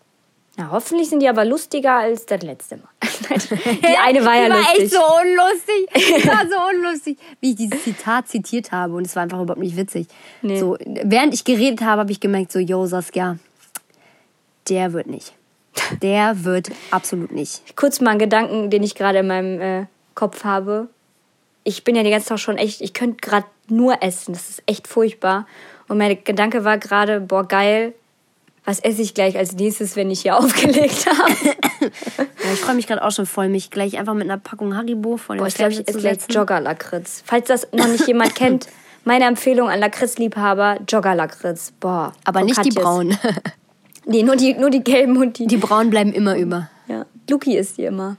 [0.58, 2.88] Na, hoffentlich sind die aber lustiger als das letzte Mal.
[3.00, 4.80] Die eine war ja die war lustig.
[4.80, 5.88] echt so unlustig.
[5.94, 8.94] Die war so unlustig, wie ich dieses Zitat zitiert habe.
[8.94, 10.08] Und es war einfach überhaupt nicht witzig.
[10.42, 10.58] Nee.
[10.58, 13.38] So, während ich geredet habe, habe ich gemerkt, so, yo, Saskia,
[14.68, 15.32] der wird nicht.
[16.02, 17.76] Der wird absolut nicht.
[17.76, 19.86] Kurz mal einen Gedanken, den ich gerade in meinem äh,
[20.16, 20.88] Kopf habe.
[21.62, 24.32] Ich bin ja den ganzen Tag schon echt, ich könnte gerade nur essen.
[24.32, 25.46] Das ist echt furchtbar.
[25.86, 27.94] Und mein Gedanke war gerade, boah, geil,
[28.68, 31.32] was esse ich gleich als nächstes, wenn ich hier aufgelegt habe?
[32.44, 35.16] Ja, ich freue mich gerade auch schon voll, mich gleich einfach mit einer Packung Haribo
[35.16, 36.18] vor den Boah, ich glaube, ich esse gleich.
[36.28, 37.22] Jogger-Lakritz.
[37.24, 38.66] Falls das noch nicht jemand kennt,
[39.04, 41.72] meine Empfehlung an Lakritz-Liebhaber, Jogger-Lakritz.
[41.78, 42.12] Boah.
[42.24, 43.16] Aber nicht die braunen.
[44.06, 45.46] Nee, nur die, nur die gelben und die.
[45.46, 46.68] Die braunen bleiben immer über.
[46.88, 47.06] ja.
[47.30, 48.16] Luki isst die immer.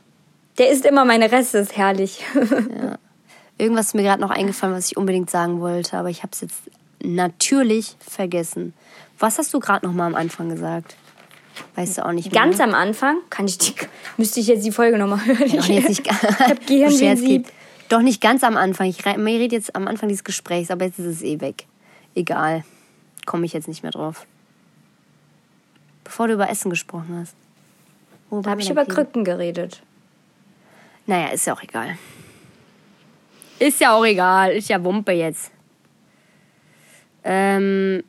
[0.58, 2.24] Der isst immer meine Reste, ist herrlich.
[3.58, 6.42] Irgendwas ist mir gerade noch eingefallen, was ich unbedingt sagen wollte, aber ich habe es
[6.42, 6.62] jetzt
[7.04, 8.74] natürlich vergessen.
[9.20, 10.96] Was hast du gerade noch mal am Anfang gesagt?
[11.76, 12.42] Weißt du auch nicht mehr?
[12.42, 13.74] Ganz am Anfang kann ich die,
[14.18, 15.52] müsste ich jetzt die Folge nochmal hören.
[15.58, 17.48] Doch jetzt nicht, ich hab Gehirnvisib.
[17.90, 18.88] Doch nicht ganz am Anfang.
[18.88, 21.66] Ich rede jetzt am Anfang dieses Gesprächs, aber jetzt ist es eh weg.
[22.16, 22.64] Egal.
[23.26, 24.26] Komme ich jetzt nicht mehr drauf.
[26.04, 27.36] Bevor du über Essen gesprochen hast.
[28.30, 28.94] Wo Da habe ich über stehen?
[28.96, 29.82] Krücken geredet.
[31.08, 31.98] Naja, ist ja auch egal.
[33.58, 34.52] Ist ja auch egal.
[34.52, 35.52] Ist ja Wumpe jetzt.
[37.24, 38.04] Ähm,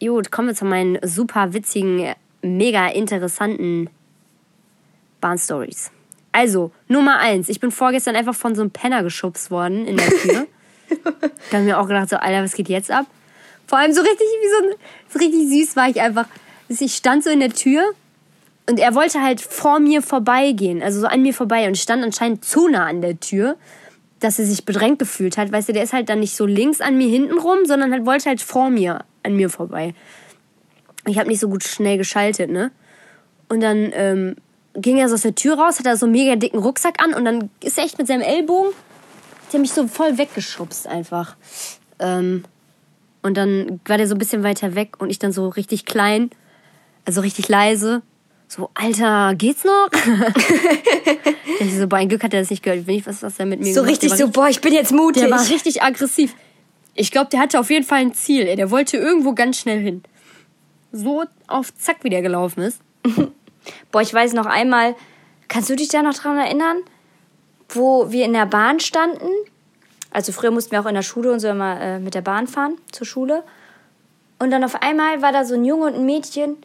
[0.00, 3.90] gut, kommen wir zu meinen super witzigen, mega interessanten
[5.20, 5.90] Bahnstories.
[6.32, 7.48] Also, Nummer eins.
[7.48, 10.46] Ich bin vorgestern einfach von so einem Penner geschubst worden in der Tür.
[11.04, 13.06] da habe ich mir auch gedacht, so, Alter, was geht jetzt ab?
[13.66, 14.78] Vor allem so richtig, wie so, ein,
[15.08, 16.26] so richtig süß war ich einfach.
[16.68, 17.82] Ich stand so in der Tür
[18.68, 22.44] und er wollte halt vor mir vorbeigehen, also so an mir vorbei und stand anscheinend
[22.44, 23.56] zu nah an der Tür,
[24.20, 25.50] dass er sich bedrängt gefühlt hat.
[25.50, 28.04] Weißt du, der ist halt dann nicht so links an mir hinten rum, sondern halt
[28.04, 29.94] wollte halt vor mir an mir vorbei.
[31.06, 32.70] Ich habe nicht so gut schnell geschaltet, ne?
[33.48, 34.36] Und dann ähm,
[34.74, 37.14] ging er so aus der Tür raus, hat er so einen mega dicken Rucksack an
[37.14, 38.72] und dann ist er echt mit seinem Ellbogen,
[39.46, 41.36] hat er mich so voll weggeschubst einfach.
[41.98, 42.44] Ähm,
[43.22, 46.30] und dann war der so ein bisschen weiter weg und ich dann so richtig klein,
[47.04, 48.02] also richtig leise.
[48.46, 49.90] So, Alter, geht's noch?
[51.60, 52.86] ich so, boah, ein Glück hat er das nicht gehört.
[52.86, 55.22] Wenn ich was, was er mit mir So richtig so, boah, ich bin jetzt mutig.
[55.22, 56.34] Der war richtig aggressiv.
[56.98, 58.48] Ich glaube, der hatte auf jeden Fall ein Ziel.
[58.48, 58.56] Ey.
[58.56, 60.02] Der wollte irgendwo ganz schnell hin.
[60.90, 62.80] So auf Zack, wie der gelaufen ist.
[63.92, 64.96] Boah, ich weiß noch einmal,
[65.46, 66.78] kannst du dich da noch dran erinnern,
[67.68, 69.28] wo wir in der Bahn standen?
[70.10, 72.48] Also früher mussten wir auch in der Schule und so immer äh, mit der Bahn
[72.48, 73.44] fahren zur Schule.
[74.40, 76.56] Und dann auf einmal war da so ein Junge und ein Mädchen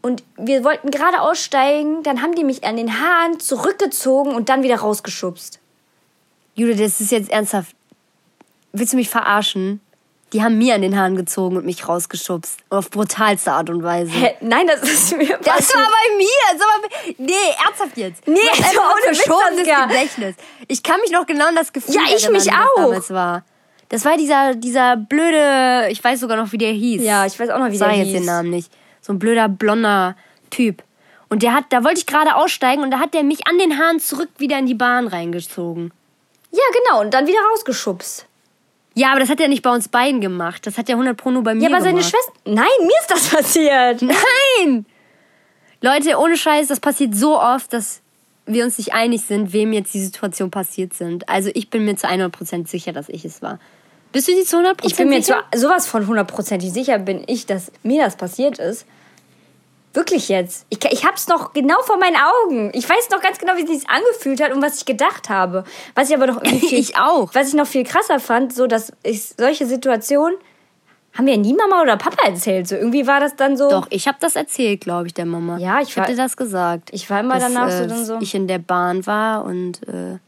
[0.00, 4.62] und wir wollten gerade aussteigen, dann haben die mich an den Haaren zurückgezogen und dann
[4.62, 5.58] wieder rausgeschubst.
[6.54, 7.74] Jude, das ist jetzt ernsthaft.
[8.72, 9.80] Willst du mich verarschen?
[10.32, 12.58] Die haben mir an den Haaren gezogen und mich rausgeschubst.
[12.70, 14.10] Auf brutalste Art und Weise.
[14.12, 14.34] Hä?
[14.40, 16.26] Nein, das ist mir Das war bei mir.
[16.52, 17.32] Das war bei, nee,
[17.66, 18.26] ernsthaft jetzt.
[18.26, 19.86] Nee, das so ohne Witz, verschobenes Saskia.
[19.86, 20.36] Gedächtnis.
[20.68, 22.76] Ich kann mich noch genau an das Gefühl Ja, ich mich auch.
[22.76, 23.44] damals war.
[23.90, 27.02] Das war dieser, dieser blöde, ich weiß sogar noch, wie der hieß.
[27.02, 28.16] Ja, ich weiß auch noch, wie ich sag der jetzt hieß.
[28.20, 28.72] den Namen nicht.
[29.02, 30.16] So ein blöder, blonder
[30.48, 30.82] Typ.
[31.28, 33.78] Und der hat, da wollte ich gerade aussteigen und da hat der mich an den
[33.78, 35.92] Haaren zurück wieder in die Bahn reingezogen.
[36.52, 38.26] Ja, genau, und dann wieder rausgeschubst.
[38.94, 40.66] Ja, aber das hat er nicht bei uns beiden gemacht.
[40.66, 41.90] Das hat er 100 Pro nur bei mir Ja, aber gemacht.
[41.90, 42.32] seine Schwester.
[42.44, 44.02] Nein, mir ist das passiert.
[44.02, 44.86] Nein!
[45.80, 48.00] Leute, ohne Scheiß, das passiert so oft, dass
[48.46, 51.28] wir uns nicht einig sind, wem jetzt die Situation passiert sind.
[51.28, 53.58] Also ich bin mir zu 100% sicher, dass ich es war.
[54.12, 55.42] Bist du dir zu 100% Ich bin mir sicher?
[55.50, 58.84] zwar sowas von hundertprozentig sicher, bin ich, dass mir das passiert ist.
[59.94, 60.66] Wirklich jetzt.
[60.70, 62.70] Ich, ich hab's noch genau vor meinen Augen.
[62.74, 65.64] Ich weiß noch ganz genau, wie es sich angefühlt hat und was ich gedacht habe.
[65.94, 67.34] Was ich aber noch viel, Ich auch.
[67.34, 70.36] Was ich noch viel krasser fand, so dass ich solche Situationen
[71.14, 72.68] haben mir nie Mama oder Papa erzählt.
[72.68, 73.68] So irgendwie war das dann so.
[73.68, 75.58] Doch, ich habe das erzählt, glaube ich, der Mama.
[75.58, 76.90] Ja, ich ich habe dir das gesagt.
[76.92, 78.18] ich war immer dass, danach so äh, dann so.
[78.20, 80.18] ich in der Bahn war und äh,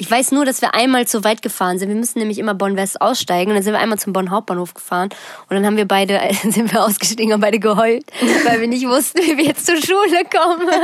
[0.00, 1.88] ich weiß nur, dass wir einmal zu weit gefahren sind.
[1.88, 5.08] Wir müssen nämlich immer Bonn-West aussteigen und dann sind wir einmal zum Bonn Hauptbahnhof gefahren
[5.48, 8.04] und dann haben wir beide sind wir ausgestiegen und beide geheult,
[8.44, 10.68] weil wir nicht wussten, wie wir jetzt zur Schule kommen.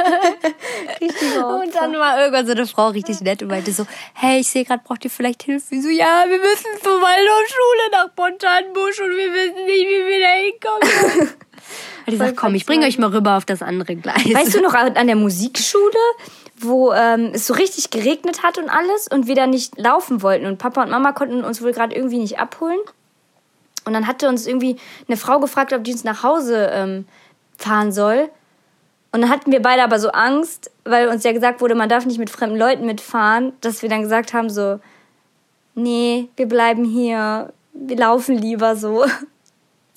[1.65, 4.65] Und dann war irgendwann so eine Frau richtig nett und meinte so, hey, ich sehe
[4.65, 5.75] gerade, braucht ihr vielleicht Hilfe?
[5.75, 10.07] Ich so, ja, wir müssen zu meiner Schule nach Bontanbusch und wir wissen nicht, wie
[10.07, 11.29] wir da hinkommen.
[12.01, 14.25] Hat die gesagt, komm, ich bringe euch mal rüber auf das andere Gleis.
[14.33, 15.99] Weißt du noch an der Musikschule,
[16.65, 20.47] wo ähm, es so richtig geregnet hat und alles und wir da nicht laufen wollten
[20.47, 22.79] und Papa und Mama konnten uns wohl gerade irgendwie nicht abholen?
[23.85, 24.77] Und dann hatte uns irgendwie
[25.09, 27.07] eine Frau gefragt, ob die uns nach Hause ähm,
[27.59, 28.31] fahren soll.
[29.13, 32.07] Und dann hatten wir beide aber so Angst, weil uns ja gesagt wurde, man darf
[32.07, 34.81] nicht mit fremden Leuten mitfahren, dass wir dann gesagt haben so,
[35.75, 39.05] nee, wir bleiben hier, wir laufen lieber so.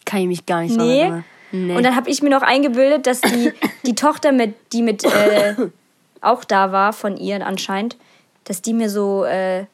[0.05, 1.24] Kann ich mich gar nicht Nee.
[1.51, 1.76] Nee.
[1.76, 3.53] Und dann habe ich mir noch eingebildet, dass die,
[3.86, 5.55] die Tochter, mit, die mit äh,
[6.22, 7.97] auch da war, von ihr anscheinend,
[8.45, 9.65] dass die mir so äh,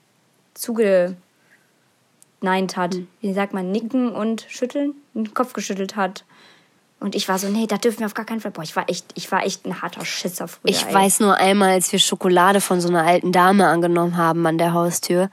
[0.54, 1.18] zugeneint
[2.76, 2.94] hat.
[2.96, 3.08] Hm.
[3.22, 4.94] Wie sagt man, nicken und schütteln?
[5.14, 6.24] Den Kopf geschüttelt hat.
[7.00, 8.52] Und ich war so, nee, da dürfen wir auf gar keinen Fall.
[8.52, 10.72] Boah, ich war echt, ich war echt ein harter Schisser früher.
[10.72, 10.94] ich ey.
[10.94, 14.74] weiß nur einmal, als wir Schokolade von so einer alten Dame angenommen haben an der
[14.74, 15.30] Haustür.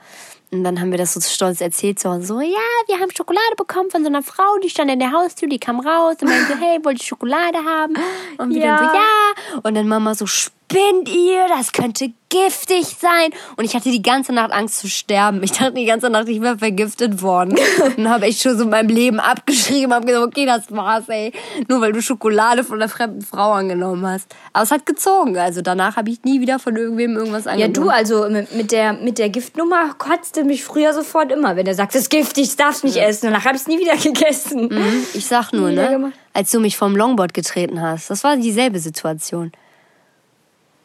[0.51, 2.57] Und dann haben wir das so stolz erzählt, so, so, ja,
[2.87, 5.79] wir haben Schokolade bekommen von so einer Frau, die stand in der Haustür, die kam
[5.79, 7.93] raus und meinte, hey, wollt ihr Schokolade haben?
[8.37, 8.75] Und wir Ja.
[8.75, 9.59] dann so, ja.
[9.63, 10.25] Und dann Mama so,
[10.71, 11.47] spinnt ihr?
[11.49, 13.31] Das könnte giftig sein.
[13.57, 15.43] Und ich hatte die ganze Nacht Angst zu sterben.
[15.43, 17.57] Ich dachte die ganze Nacht, ich wäre vergiftet worden.
[17.97, 21.33] Und habe echt schon so mein Leben abgeschrieben, habe gesagt, okay, das war's, ey.
[21.67, 24.33] Nur weil du Schokolade von einer fremden Frau angenommen hast.
[24.53, 25.37] Aber es hat gezogen.
[25.37, 27.73] Also danach habe ich nie wieder von irgendwem irgendwas Ja, angenommen.
[27.73, 31.95] du, also mit, der, mit der Giftnummer kotzte mich früher sofort immer, wenn er sagt,
[31.95, 33.25] das ist giftig, das darfst nicht essen.
[33.25, 34.69] Danach habe ich es nie wieder gegessen.
[34.71, 36.13] Mhm, Ich sag nur, ne?
[36.33, 38.09] Als du mich vom Longboard getreten hast.
[38.09, 39.51] Das war dieselbe Situation.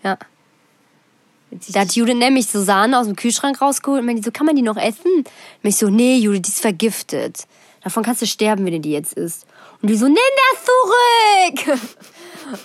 [0.07, 0.19] Ja.
[1.51, 4.55] Da hat Judith nämlich so Sahne aus dem Kühlschrank rausgeholt und meinte so, kann man
[4.55, 5.11] die noch essen?
[5.17, 5.27] Und
[5.63, 7.47] ich so, nee, Judith, die ist vergiftet.
[7.83, 9.47] Davon kannst du sterben, wenn du die jetzt isst.
[9.83, 10.17] Und die so, nimm
[10.53, 11.79] das zurück!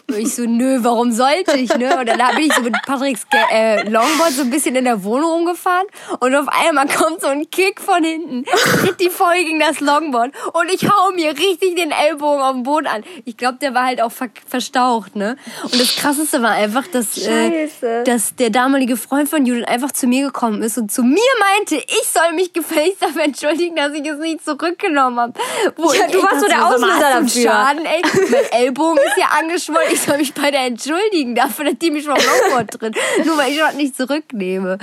[0.09, 1.97] Und ich so, nö, warum sollte ich, ne?
[1.99, 5.31] Und dann bin ich so mit Patricks äh, Longboard so ein bisschen in der Wohnung
[5.31, 5.87] rumgefahren
[6.19, 10.31] und auf einmal kommt so ein Kick von hinten, tritt die voll gegen das Longboard
[10.53, 13.03] und ich hau mir richtig den Ellbogen auf den Boden an.
[13.25, 15.35] Ich glaube, der war halt auch ver verstaucht, ne?
[15.63, 17.67] Und das Krasseste war einfach, dass, äh,
[18.03, 21.75] dass der damalige Freund von Judith einfach zu mir gekommen ist und zu mir meinte,
[21.75, 25.33] ich soll mich gefälligst dafür entschuldigen, dass ich es nicht zurückgenommen habe.
[25.77, 27.51] Ja, du warst so der Auslöser dafür.
[27.51, 28.01] Schaden, ey.
[28.31, 29.70] Mein Ellbogen ist ja angeschwollen.
[29.91, 32.95] Ich soll mich bei der entschuldigen dafür, dass die mich vom Longboard tritt.
[33.25, 34.77] Nur weil ich das nicht zurücknehme.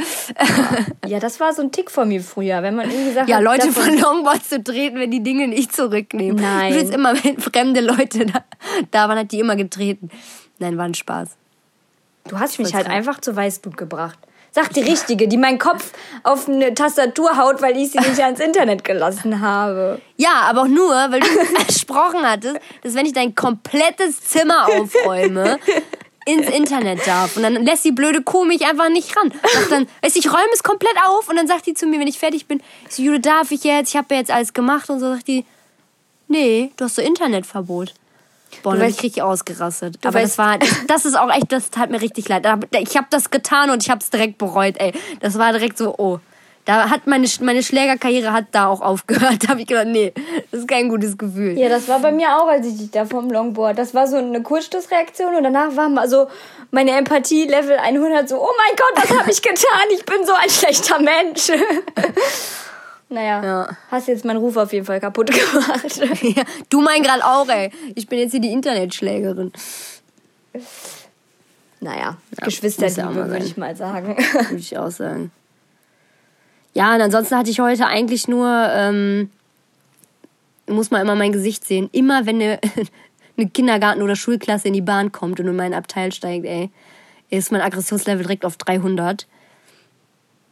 [1.07, 3.73] Ja, das war so ein Tick von mir früher, wenn man irgendwie sagt, ja, Leute
[3.73, 6.41] von Longboard zu treten, wenn die Dinge nicht zurücknehmen.
[6.41, 6.73] Nein.
[6.73, 8.45] Du willst immer, wenn fremde Leute da,
[8.91, 10.11] da waren, hat die immer getreten.
[10.59, 11.37] Nein, war ein Spaß.
[12.29, 12.97] Du hast mich halt krank.
[12.97, 14.19] einfach zu Weißblut gebracht.
[14.51, 15.93] Sag die richtige, die meinen Kopf
[16.23, 20.01] auf eine Tastatur haut, weil ich sie nicht ans Internet gelassen habe.
[20.17, 21.27] Ja, aber auch nur, weil du
[21.57, 25.59] versprochen hattest, dass wenn ich dein komplettes Zimmer aufräume,
[26.29, 27.37] ins Internet darf.
[27.37, 29.33] Und dann lässt die blöde Kuh mich einfach nicht ran.
[29.53, 32.07] Sagt dann, weißt ich räume es komplett auf und dann sagt die zu mir, wenn
[32.07, 33.91] ich fertig bin, ich so, Jude, darf ich jetzt?
[33.91, 35.45] Ich habe ja jetzt alles gemacht und so sagt die,
[36.29, 37.95] nee, du hast so Internetverbot.
[38.63, 39.99] Boah, du dann weißt, richtig ausgerastet.
[40.05, 42.47] Aber weißt, das war, das ist auch echt, das tat mir richtig leid.
[42.79, 44.93] Ich habe das getan und ich habe es direkt bereut, ey.
[45.21, 46.21] Das war direkt so, oh.
[46.65, 49.39] Da hat meine, meine Schlägerkarriere hat da auch aufgehört.
[49.43, 50.13] Da habe ich gedacht, nee,
[50.51, 51.59] das ist kein gutes Gefühl.
[51.59, 53.79] Ja, das war bei mir auch, als ich dich da vom Longboard.
[53.79, 56.29] Das war so eine Kurzstoßreaktion und danach war mal so
[56.71, 59.89] meine Empathie Level 100 so, oh mein Gott, was habe ich getan?
[59.95, 61.51] Ich bin so ein schlechter Mensch.
[63.11, 63.77] Naja, ja.
[63.91, 66.23] hast jetzt meinen Ruf auf jeden Fall kaputt gemacht.
[66.23, 67.71] ja, du mein gerade auch, ey.
[67.95, 69.53] Ich bin jetzt hier die Internetschlägerin.
[71.81, 74.17] Naja, ja, Geschwisterliebe, würde ich mal sagen.
[74.17, 75.31] Würde ich auch sagen.
[76.75, 79.31] Ja, und ansonsten hatte ich heute eigentlich nur, ähm,
[80.69, 81.89] muss man immer mein Gesicht sehen.
[81.93, 82.61] Immer wenn eine,
[83.37, 86.71] eine Kindergarten- oder Schulklasse in die Bahn kommt und in meinen Abteil steigt, ey,
[87.31, 89.27] ist mein Aggressionslevel direkt auf 300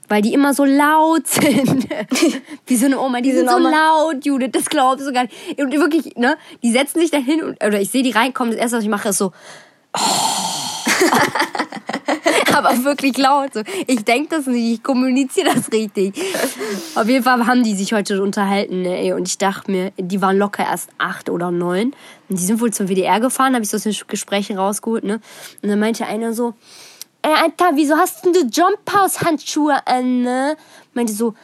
[0.09, 1.88] weil die immer so laut sind.
[2.66, 3.70] Wie so eine Oma, die, die sind so Oma.
[3.70, 5.61] laut, Judith, das glaubst du gar nicht.
[5.61, 8.61] Und wirklich, ne, die setzen sich da hin und, oder ich sehe die reinkommen, das
[8.61, 9.32] erste, was ich mache, ist so,
[9.96, 10.00] oh.
[12.57, 13.54] aber wirklich laut.
[13.54, 13.62] So.
[13.86, 16.14] Ich denke das nicht, ich kommuniziere das richtig.
[16.94, 20.38] Auf jeden Fall haben die sich heute unterhalten, ne, und ich dachte mir, die waren
[20.38, 21.94] locker erst acht oder neun.
[22.28, 25.20] Und die sind wohl zum WDR gefahren, habe ich so aus den Gesprächen rausgeholt, ne.
[25.62, 26.54] Und dann meinte einer so,
[27.34, 30.56] Alter, wieso hast denn du Jump House Handschuhe an, ne?
[30.94, 31.34] Meinte so,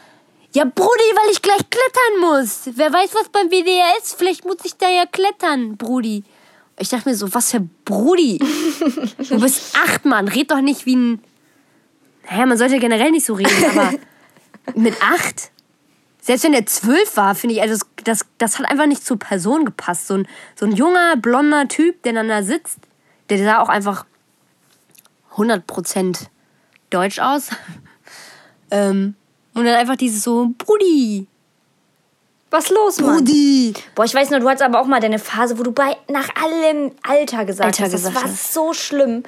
[0.54, 2.62] ja, Brudi, weil ich gleich klettern muss.
[2.74, 4.14] Wer weiß, was beim WDR ist?
[4.18, 6.24] Vielleicht muss ich da ja klettern, Brudi.
[6.78, 8.38] Ich dachte mir so, was für Brudi?
[9.28, 10.28] du bist acht, Mann.
[10.28, 11.22] Red doch nicht wie ein.
[12.30, 13.92] Naja, man sollte generell nicht so reden, aber
[14.74, 15.50] mit acht?
[16.20, 19.18] Selbst wenn er zwölf war, finde ich, also das, das, das hat einfach nicht zur
[19.18, 20.06] Person gepasst.
[20.06, 22.78] So ein, so ein junger, blonder Typ, der dann da sitzt,
[23.28, 24.04] der sah auch einfach
[25.36, 26.26] 100%
[26.90, 27.50] Deutsch aus.
[28.70, 29.14] ähm,
[29.54, 31.26] und dann einfach dieses so, Brudi.
[32.50, 33.16] Was los, Mann?
[33.16, 33.72] Brudi.
[33.94, 36.28] Boah, ich weiß nur, du hattest aber auch mal deine Phase, wo du bei nach
[36.36, 38.04] allem Alter gesagt Alter hast.
[38.04, 38.52] Das war hast.
[38.52, 39.22] so schlimm.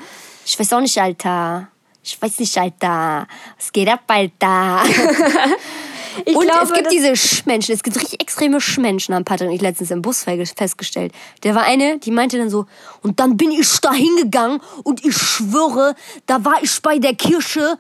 [0.45, 1.69] Ich weiß auch nicht, Alter.
[2.03, 3.27] Ich weiß nicht, Alter.
[3.57, 4.83] Was geht ab, Alter?
[6.25, 9.55] Ich und glaube, es gibt diese Schmenschen, es gibt richtig extreme Schmenschen, haben Patrick und
[9.55, 11.13] ich letztens im Bus festgestellt.
[11.43, 12.67] Der war eine, die meinte dann so,
[13.03, 15.95] und dann bin ich da hingegangen und ich schwöre,
[16.27, 17.79] da war ich bei der Kirche,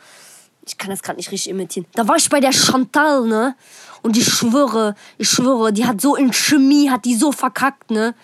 [0.66, 3.54] ich kann das gerade nicht richtig imitieren, da war ich bei der Chantal, ne?
[4.02, 8.14] Und ich schwöre, ich schwöre, die hat so in Chemie, hat die so verkackt, ne?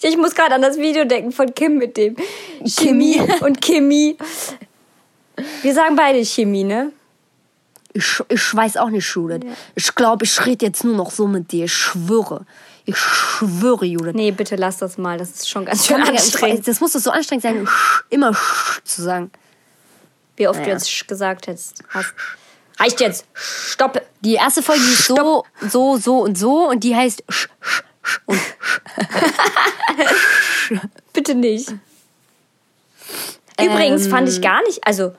[0.00, 2.16] Ich muss gerade an das Video denken von Kim mit dem
[2.64, 4.16] Chemie, Chemie und Chemie.
[5.62, 6.92] Wir sagen beide Chemie, ne?
[7.98, 9.40] Ich, ich weiß auch nicht, Judith.
[9.44, 9.50] Ja.
[9.74, 11.64] Ich glaube, ich rede jetzt nur noch so mit dir.
[11.64, 12.46] Ich schwöre.
[12.84, 14.14] Ich schwöre, Judith.
[14.14, 15.18] Nee, bitte lass das mal.
[15.18, 16.68] Das ist schon ganz schön anstrengend.
[16.68, 17.68] Das muss doch so anstrengend sein,
[18.08, 18.36] immer
[18.84, 19.32] zu sagen.
[20.36, 20.74] Wie oft naja.
[20.74, 21.82] du jetzt gesagt hast.
[22.78, 23.26] Reicht jetzt.
[23.34, 24.00] Stopp.
[24.20, 28.20] Die erste Folge ist so, so, so und so und die heißt sch, sch, sch
[28.26, 28.40] und
[31.12, 31.74] Bitte nicht.
[33.60, 35.14] Übrigens ähm, fand ich gar nicht, also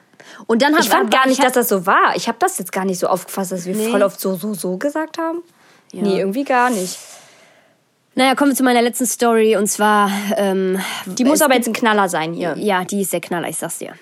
[0.47, 2.15] und dann ich fand gar nicht, dass das so war.
[2.15, 3.89] Ich habe das jetzt gar nicht so aufgefasst, dass wir nee.
[3.89, 5.41] voll oft so, so, so gesagt haben.
[5.91, 6.01] Ja.
[6.03, 6.97] Nee, irgendwie gar nicht.
[8.15, 10.11] Naja, kommen wir zu meiner letzten Story und zwar.
[10.35, 12.55] Ähm, die muss aber jetzt ein Knaller sein hier.
[12.57, 13.93] Ja, die ist der Knaller, ich sag's dir.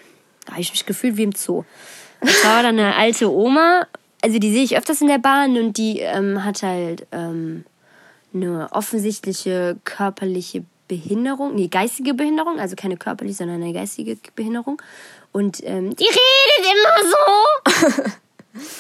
[0.45, 1.63] Da habe ich mich gefühlt wie im Zoo.
[2.21, 3.85] Das war dann eine alte Oma,
[4.23, 7.63] also die sehe ich öfters in der Bahn und die ähm, hat halt ähm,
[8.33, 14.81] eine offensichtliche körperliche Behinderung, nee, geistige Behinderung, also keine körperliche, sondern eine geistige Behinderung.
[15.37, 18.11] Und ähm, die redet immer so.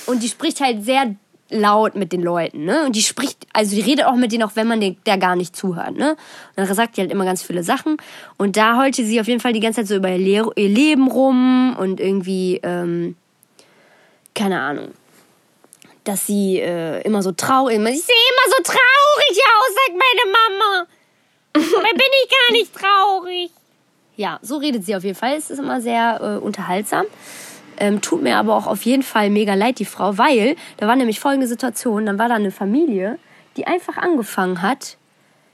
[0.11, 1.15] und die spricht halt sehr
[1.51, 2.83] laut mit den Leuten, ne?
[2.83, 5.35] Und die spricht, also die redet auch mit denen, auch wenn man den, der gar
[5.35, 6.13] nicht zuhört, ne?
[6.13, 6.17] Und
[6.55, 7.97] dann sagt die halt immer ganz viele Sachen.
[8.39, 11.07] Und da heulte sie auf jeden Fall die ganze Zeit so über ihr, ihr Leben
[11.11, 13.15] rum und irgendwie, ähm,
[14.33, 14.93] keine Ahnung,
[16.05, 20.87] dass sie äh, immer so traurig, ich sehe immer so traurig aus, sagt meine Mama.
[21.53, 23.51] Dabei bin ich gar nicht traurig.
[24.17, 25.35] Ja, so redet sie auf jeden Fall.
[25.35, 27.05] Es ist immer sehr äh, unterhaltsam.
[27.77, 30.95] Ähm, tut mir aber auch auf jeden Fall mega leid, die Frau, weil da war
[30.95, 32.07] nämlich folgende Situation.
[32.07, 33.19] Dann war da eine Familie,
[33.55, 34.97] die einfach angefangen hat,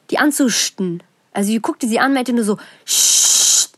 [0.10, 1.04] die anzusten.
[1.34, 3.72] Also die guckte sie an, meinte nur so, Scht.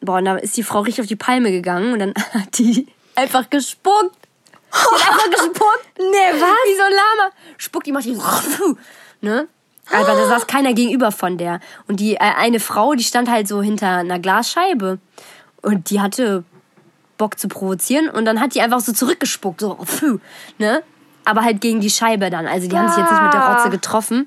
[0.00, 2.88] Boah, und da ist die Frau richtig auf die Palme gegangen und dann hat die
[3.14, 4.16] einfach gespuckt.
[4.72, 5.86] Die hat einfach gespuckt.
[5.98, 6.40] Nee, was?
[6.40, 7.30] Wie so ein Lama.
[7.56, 8.18] Spuckt, die macht die,
[9.20, 9.48] ne?
[9.92, 11.60] Aber da saß keiner gegenüber von der.
[11.86, 14.98] Und die äh, eine Frau, die stand halt so hinter einer Glasscheibe.
[15.62, 16.44] Und die hatte
[17.18, 18.08] Bock zu provozieren.
[18.08, 19.60] Und dann hat die einfach so zurückgespuckt.
[19.60, 20.18] So, pfuh,
[20.58, 20.82] ne?
[21.24, 22.46] Aber halt gegen die Scheibe dann.
[22.46, 24.26] Also die haben sich jetzt nicht mit der Rotze getroffen.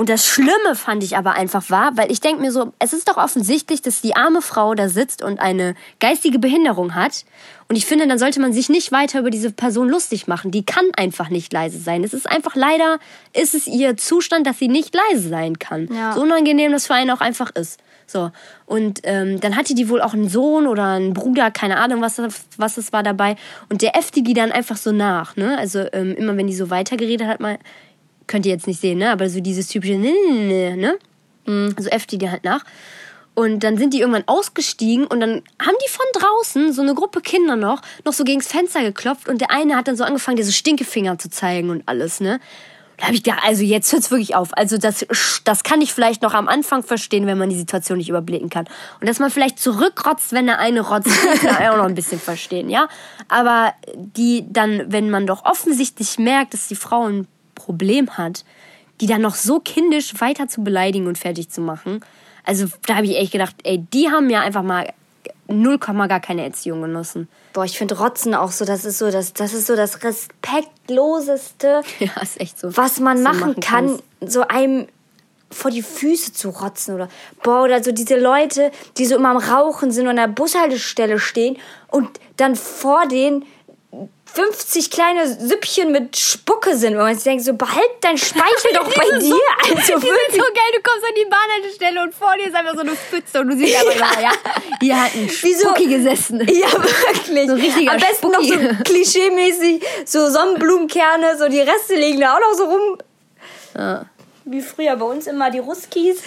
[0.00, 3.06] Und das Schlimme fand ich aber einfach war, weil ich denke mir so, es ist
[3.06, 7.26] doch offensichtlich, dass die arme Frau da sitzt und eine geistige Behinderung hat.
[7.68, 10.52] Und ich finde, dann sollte man sich nicht weiter über diese Person lustig machen.
[10.52, 12.02] Die kann einfach nicht leise sein.
[12.02, 12.98] Es ist einfach leider,
[13.34, 15.86] ist es ihr Zustand, dass sie nicht leise sein kann.
[15.92, 16.14] Ja.
[16.14, 17.78] So unangenehm das für einen auch einfach ist.
[18.06, 18.30] So.
[18.64, 22.20] Und ähm, dann hatte die wohl auch einen Sohn oder einen Bruder, keine Ahnung, was,
[22.56, 23.36] was es war dabei.
[23.68, 25.36] Und der äffte die dann einfach so nach.
[25.36, 25.58] Ne?
[25.58, 27.58] Also ähm, immer wenn die so weitergeredet hat, mal,
[28.30, 29.10] könnt ihr jetzt nicht sehen, ne?
[29.10, 30.96] aber so dieses typische, ne?
[31.46, 32.64] So äffte die halt nach.
[33.34, 37.20] Und dann sind die irgendwann ausgestiegen und dann haben die von draußen, so eine Gruppe
[37.20, 40.44] Kinder noch, noch so gegens Fenster geklopft und der eine hat dann so angefangen, dir
[40.44, 42.40] so Stinkefinger zu zeigen und alles, ne?
[42.98, 44.50] Da habe ich gedacht, also jetzt hört's wirklich auf.
[44.52, 45.06] Also das,
[45.44, 48.66] das kann ich vielleicht noch am Anfang verstehen, wenn man die Situation nicht überblicken kann.
[49.00, 51.08] Und dass man vielleicht zurückrotzt, wenn der eine rotzt,
[51.40, 52.88] kann ich auch noch ein bisschen verstehen, ja?
[53.28, 57.26] Aber die dann, wenn man doch offensichtlich merkt, dass die Frau ein
[57.70, 58.44] Problem hat,
[59.00, 62.00] die dann noch so kindisch weiter zu beleidigen und fertig zu machen.
[62.44, 64.92] Also da habe ich echt gedacht, ey, die haben ja einfach mal
[65.46, 67.28] 0, gar keine Erziehung genossen.
[67.52, 71.82] Boah, ich finde Rotzen auch so, das ist so das, das ist so das respektloseste,
[72.00, 72.76] Ja, ist echt so.
[72.76, 74.86] was man machen, machen kann, so einem
[75.52, 77.08] vor die Füße zu rotzen oder
[77.42, 81.18] boah oder so diese Leute, die so immer am Rauchen sind und an der Bushaltestelle
[81.18, 81.56] stehen
[81.88, 83.44] und dann vor denen
[84.32, 88.84] 50 kleine Süppchen mit Spucke sind, wo man sich denkt, so behalt dein Speichel doch
[88.94, 89.34] bei dir.
[89.62, 92.74] Also Die sind so geil, du kommst an die Bahnhaltestelle und vor dir ist einfach
[92.74, 94.30] so eine Pfütze und du siehst einfach, ja,
[94.80, 95.28] hier hat ein?
[95.28, 96.40] Spucki gesessen.
[96.48, 97.48] Ja, wirklich.
[97.48, 98.82] So richtiger Am besten noch so Spucki.
[98.84, 102.98] klischeemäßig, so Sonnenblumenkerne, so die Reste liegen da auch noch so rum.
[103.76, 104.04] Ja.
[104.44, 106.18] Wie früher bei uns immer die Ruskis.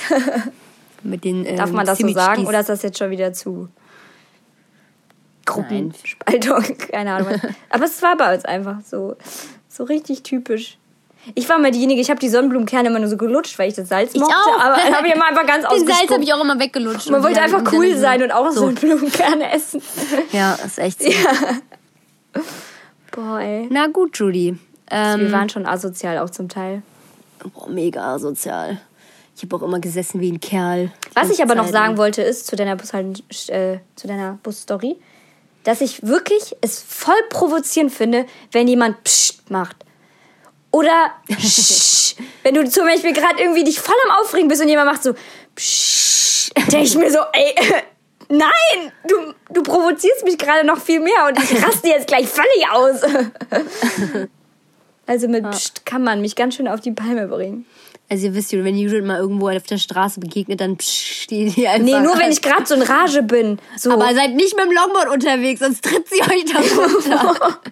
[1.03, 3.70] Mit den, ähm, Darf man das so sagen oder ist das jetzt schon wieder zu
[5.45, 6.63] Gruppenspaltung?
[6.91, 7.39] Keine Ahnung.
[7.69, 9.15] Aber es war bei uns einfach so,
[9.69, 10.77] so richtig typisch.
[11.35, 13.87] Ich war mal diejenige, ich habe die Sonnenblumenkerne immer nur so gelutscht, weil ich das
[13.87, 14.35] Salz mochte.
[14.35, 14.59] auch.
[14.59, 17.09] Aber dann habe ich immer einfach ganz Den Salz habe ich auch immer weggelutscht.
[17.09, 18.61] Man wollte einfach cool sein und auch so.
[18.61, 19.81] Sonnenblumenkerne essen.
[20.33, 21.09] Ja, ist echt so.
[23.11, 23.67] Boah, ey.
[23.71, 24.57] Na gut, Judy.
[24.91, 26.81] Ähm, Wir waren schon asozial auch zum Teil.
[27.53, 28.79] boah, mega sozial.
[29.35, 30.91] Ich habe auch immer gesessen wie ein Kerl.
[31.15, 31.97] Was ich aber noch Zeit sagen lang.
[31.97, 32.91] wollte, ist zu deiner, Bus
[33.49, 34.97] äh, zu deiner Busstory,
[35.64, 39.78] dass ich wirklich es voll provozierend finde, wenn jemand Psst macht.
[40.72, 42.18] Oder Psst.
[42.43, 45.14] wenn du zum Beispiel gerade irgendwie dich voll am Aufregen bist und jemand macht so
[45.55, 47.55] Psst, denke ich mir so, ey,
[48.30, 52.70] nein, du, du provozierst mich gerade noch viel mehr und ich raste jetzt gleich völlig
[52.72, 53.01] aus.
[55.05, 57.66] Also mit Psst kann man mich ganz schön auf die Palme bringen.
[58.09, 61.55] Also ihr wisst ja, wenn Judith mal irgendwo auf der Straße begegnet, dann psch, steht
[61.55, 61.83] die einfach.
[61.83, 63.59] Nee, nur wenn ich gerade so in Rage bin.
[63.77, 63.91] So.
[63.91, 67.59] Aber seid nicht mit dem Longboard unterwegs, sonst tritt sie euch da runter.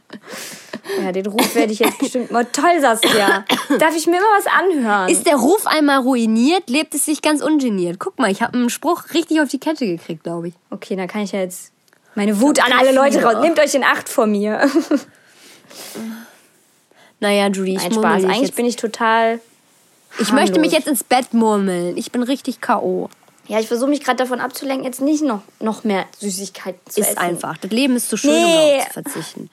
[1.00, 3.46] Ja, den Ruf werde ich jetzt bestimmt mal toll, Saskia.
[3.78, 5.10] Darf ich mir immer was anhören?
[5.10, 8.00] Ist der Ruf einmal ruiniert, lebt es sich ganz ungeniert.
[8.00, 10.54] Guck mal, ich habe einen Spruch richtig auf die Kette gekriegt, glaube ich.
[10.72, 11.72] okay, dann kann ich ja jetzt
[12.16, 13.36] meine Wut an alle Leute raus.
[13.42, 14.70] Nehmt euch in Acht vor mir.
[17.20, 18.26] Naja, Judy, ich Spaß.
[18.26, 19.40] Eigentlich bin ich total.
[20.20, 21.98] Ich möchte mich jetzt ins Bett murmeln.
[21.98, 23.10] Ich bin richtig K.O.
[23.48, 27.08] Ja, ich versuche mich gerade davon abzulenken, jetzt nicht noch, noch mehr Süßigkeiten zu Ist
[27.10, 27.18] essen.
[27.18, 27.58] einfach.
[27.58, 28.38] Das Leben ist zu schön, Nee.
[28.44, 29.50] um darauf zu verzichten.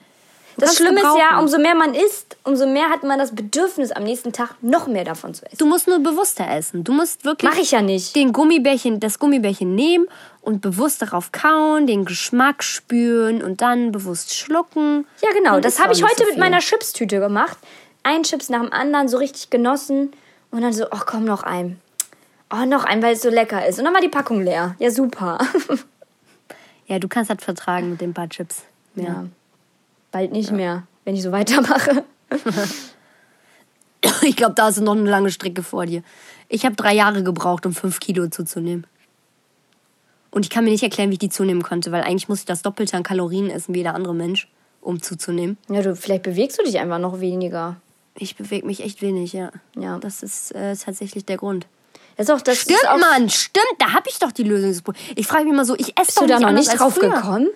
[0.55, 3.91] Du Das Schlimme ist ja, umso mehr man isst, umso mehr hat man das Bedürfnis,
[3.91, 5.57] am nächsten Tag noch mehr davon zu essen.
[5.57, 6.83] Du musst nur bewusster essen.
[6.83, 8.13] Du musst wirklich Mach ich ja nicht.
[8.15, 10.05] den Gummibärchen, das Gummibärchen nehmen
[10.41, 15.05] und bewusst darauf kauen, den Geschmack spüren und dann bewusst schlucken.
[15.23, 15.53] Ja, genau.
[15.53, 17.57] Dann das ist habe ich heute so mit meiner Chipstüte gemacht.
[18.03, 20.11] Ein Chips nach dem anderen, so richtig genossen.
[20.51, 21.79] Und dann so, ach komm, noch ein.
[22.51, 23.77] Oh, noch ein, weil es so lecker ist.
[23.77, 24.75] Und dann war die Packung leer.
[24.79, 25.37] Ja, super.
[26.89, 28.63] Ja, du kannst das vertragen mit den paar Chips.
[28.95, 29.03] Ja.
[29.03, 29.25] Ja.
[30.11, 32.03] Bald nicht mehr, wenn ich so weitermache.
[34.23, 36.01] ich glaube, da ist noch eine lange Strecke vor dir.
[36.47, 38.87] Ich habe drei Jahre gebraucht, um fünf Kilo zuzunehmen.
[40.31, 42.45] Und ich kann mir nicht erklären, wie ich die zunehmen konnte, weil eigentlich muss ich
[42.45, 44.47] das Doppelte an Kalorien essen wie jeder andere Mensch,
[44.81, 45.57] um zuzunehmen.
[45.69, 47.77] Ja, du, vielleicht bewegst du dich einfach noch weniger.
[48.19, 49.51] Ich bewege mich echt wenig, ja.
[49.77, 49.97] Ja.
[49.97, 51.67] Das ist äh, tatsächlich der Grund.
[52.17, 53.65] Ist auch, das Stimmt, ist auch, Mann, stimmt.
[53.79, 54.71] Da habe ich doch die Lösung.
[54.71, 54.83] des
[55.15, 57.11] Ich frage mich immer so, ich esse doch du da noch nicht drauf früher.
[57.11, 57.47] gekommen?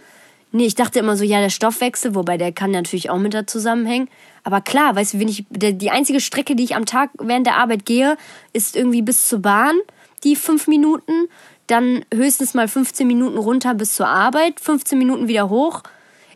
[0.54, 3.46] Nee, ich dachte immer so, ja, der Stoffwechsel, wobei der kann natürlich auch mit da
[3.46, 4.08] zusammenhängen.
[4.44, 7.48] Aber klar, weißt du, wenn ich, der, die einzige Strecke, die ich am Tag während
[7.48, 8.18] der Arbeit gehe,
[8.54, 9.76] ist irgendwie bis zur Bahn,
[10.24, 11.28] die fünf Minuten.
[11.68, 15.82] Dann höchstens mal 15 Minuten runter bis zur Arbeit, 15 Minuten wieder hoch.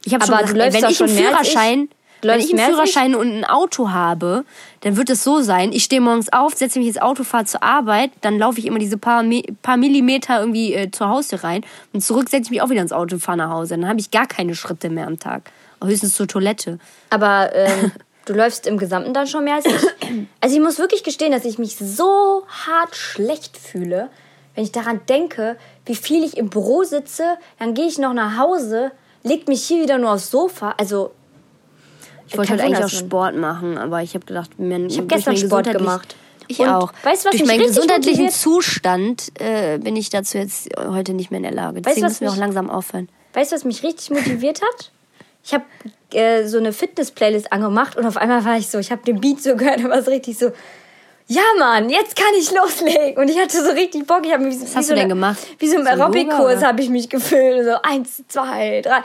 [0.03, 1.09] Ich habe schon Aber gedacht, wenn ich einen.
[1.09, 1.89] Führerschein,
[2.21, 2.65] Du wenn ich einen.
[2.65, 4.43] Führerschein und ein Auto habe,
[4.81, 7.63] dann wird es so sein, ich stehe morgens auf, setze mich ins Auto, fahre zur
[7.63, 9.23] Arbeit, dann laufe ich immer diese paar,
[9.61, 11.63] paar Millimeter irgendwie äh, zur Haustür rein
[11.93, 13.75] und zurück setze ich mich auch wieder ins Auto und fahre nach Hause.
[13.75, 15.51] Dann habe ich gar keine Schritte mehr am Tag.
[15.83, 16.79] Höchstens zur Toilette.
[17.11, 17.91] Aber ähm,
[18.25, 19.75] du läufst im Gesamten dann schon mehr als ich.
[20.39, 24.09] Also ich muss wirklich gestehen, dass ich mich so hart schlecht fühle,
[24.55, 28.37] wenn ich daran denke, wie viel ich im Büro sitze, dann gehe ich noch nach
[28.37, 28.91] Hause,
[29.23, 30.73] leg mich hier wieder nur aufs Sofa.
[30.77, 31.11] Also
[32.27, 35.07] Ich wollte Kein heute eigentlich auch Sport machen, aber ich habe gedacht, mir, Ich habe
[35.07, 36.15] gestern Sport gemacht.
[36.47, 36.93] Ich Und auch.
[37.03, 38.33] weißt du, was Durch meinen gesundheitlichen motiviert?
[38.33, 41.81] Zustand äh, bin ich dazu jetzt heute nicht mehr in der Lage.
[41.81, 43.09] Deswegen müssen wir auch langsam aufhören.
[43.33, 44.91] Weißt du, was mich richtig motiviert hat?
[45.43, 45.65] Ich habe
[46.13, 49.41] äh, so eine Fitness-Playlist angemacht und auf einmal war ich so, ich habe den Beat
[49.41, 50.51] so gehört und war so richtig so,
[51.27, 53.17] ja Mann, jetzt kann ich loslegen.
[53.21, 54.25] Und ich hatte so richtig Bock.
[54.25, 55.37] Ich hab mich, was hast du denn gemacht?
[55.59, 57.65] Wie so im So Aerobic-Kurs habe ich mich gefühlt.
[57.65, 59.01] So eins, zwei, drei,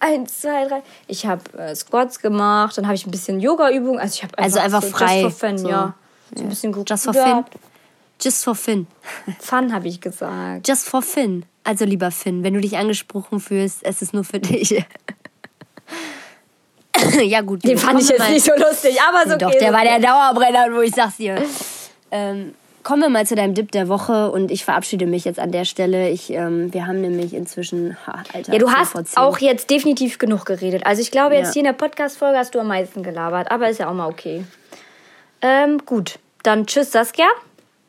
[0.00, 0.82] eins, zwei, drei.
[1.06, 3.98] Ich habe äh, Squats gemacht, dann habe ich ein bisschen Yoga-Übungen.
[3.98, 5.68] Also ich habe Also einfach so frei, Just for fun, so.
[5.68, 5.94] ja.
[6.34, 6.88] So ein bisschen gut.
[6.90, 7.44] Just for fun.
[8.20, 8.86] Just for Fun.
[9.40, 10.66] Fun habe ich gesagt.
[10.66, 11.44] Just for Fun.
[11.64, 14.84] Also lieber Finn, wenn du dich angesprochen fühlst, es ist nur für dich.
[17.22, 17.64] ja gut.
[17.64, 19.98] Den fand ich jetzt nicht so lustig, aber so Doch, okay, der so war der.
[20.00, 21.42] Dauerbrenner, wo ich sag's dir.
[22.10, 25.50] Ähm, kommen wir mal zu deinem Dip der Woche und ich verabschiede mich jetzt an
[25.52, 26.10] der Stelle.
[26.10, 30.44] Ich, ähm, wir haben nämlich inzwischen, ha, Alter, Ja, du hast auch jetzt definitiv genug
[30.44, 30.84] geredet.
[30.86, 31.52] Also ich glaube, jetzt Ja.
[31.54, 34.44] hier in der Podcast-Folge hast du am meisten gelabert, aber ist ja auch mal okay.
[35.42, 37.26] Ähm, gut, dann tschüss Saskia.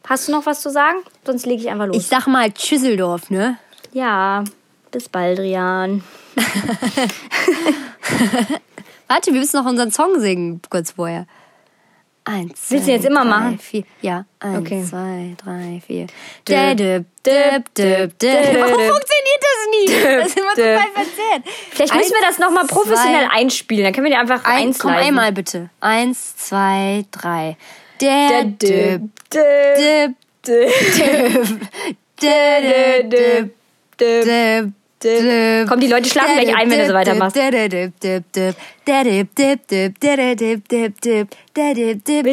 [0.08, 0.99] Hast du noch was zu sagen?
[1.26, 1.97] Sonst lege ich einfach los.
[1.97, 3.58] Ich sag mal Tschüsseldorf, ne?
[3.91, 4.43] ja,
[4.91, 6.03] bis bald, Rian.
[9.08, 11.26] Warte, wir müssen noch unseren Song singen, kurz vorher.
[12.28, 13.60] Eins, Willst du zwei, jetzt immer drei, machen?
[13.60, 13.84] Vier.
[14.01, 14.84] Ja, eins, Okay.
[14.84, 16.08] zwei, drei, vier.
[16.47, 18.60] Dip, Dip, dip, dip, dip.
[18.60, 18.91] Warum dip.
[18.91, 19.86] funktioniert das nie?
[20.18, 20.64] Das ist immer dip.
[20.66, 21.43] total verzerrt.
[21.72, 23.84] Vielleicht müssen wir das nochmal professionell zwei, einspielen.
[23.84, 25.70] Dann können wir die einfach ein, eins Komm einmal bitte.
[25.82, 27.58] Eins, zwei, drei.
[28.01, 29.01] Der Dip, Dip,
[29.32, 30.16] dip,
[30.47, 31.60] Dip, dip,
[32.20, 33.56] Dip, Dip,
[33.97, 34.72] dip, dip.
[35.01, 37.35] Komm, die Leute schlafen gleich ein, wenn du so weitermachst.
[37.35, 38.03] Willst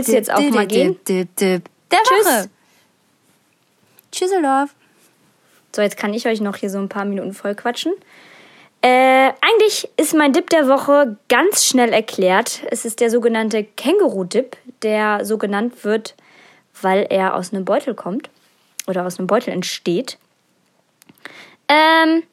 [0.09, 0.99] du jetzt auch mal gehen?
[1.07, 2.27] Der Tschüss.
[2.27, 2.51] Woche.
[4.11, 4.75] Tschüsseldorf.
[5.75, 7.93] So, jetzt kann ich euch noch hier so ein paar Minuten voll quatschen.
[8.83, 12.63] Äh, eigentlich ist mein Dip der Woche ganz schnell erklärt.
[12.71, 16.15] Es ist der sogenannte Känguru-Dip, der so genannt wird,
[16.81, 18.29] weil er aus einem Beutel kommt
[18.87, 20.19] oder aus einem Beutel entsteht.
[21.69, 22.25] Ähm,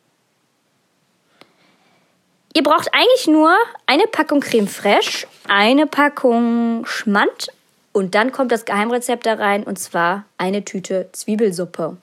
[2.54, 7.50] ihr braucht eigentlich nur eine Packung Creme Fraiche, eine Packung Schmand
[7.91, 11.97] und dann kommt das Geheimrezept da rein und zwar eine Tüte Zwiebelsuppe.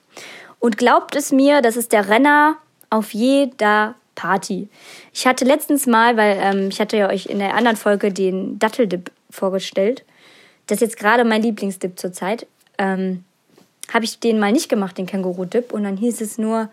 [0.59, 2.57] Und glaubt es mir, das ist der Renner
[2.89, 4.67] auf jeder Party.
[5.13, 8.59] Ich hatte letztens mal, weil ähm, ich hatte ja euch in der anderen Folge den
[8.59, 10.03] Datteldip vorgestellt.
[10.65, 12.47] Das ist jetzt gerade mein Lieblingsdip zurzeit.
[12.77, 13.23] Ähm,
[13.93, 15.71] habe ich den mal nicht gemacht, den Känguru-Dip.
[15.71, 16.69] Und dann hieß es nur,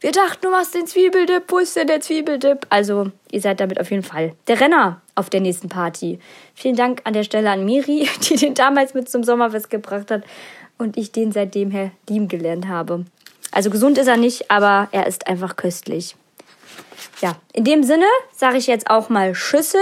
[0.00, 1.44] wir dachten, du machst den Zwiebeldip.
[1.48, 2.66] Wo ist denn der Zwiebeldip?
[2.68, 6.20] Also, ihr seid damit auf jeden Fall der Renner auf der nächsten Party.
[6.54, 10.22] Vielen Dank an der Stelle an Miri, die den damals mit zum Sommerfest gebracht hat
[10.78, 13.04] und ich den seitdem her lieben gelernt habe.
[13.50, 16.14] Also gesund ist er nicht, aber er ist einfach köstlich.
[17.20, 19.80] Ja, in dem Sinne sage ich jetzt auch mal Schüssel.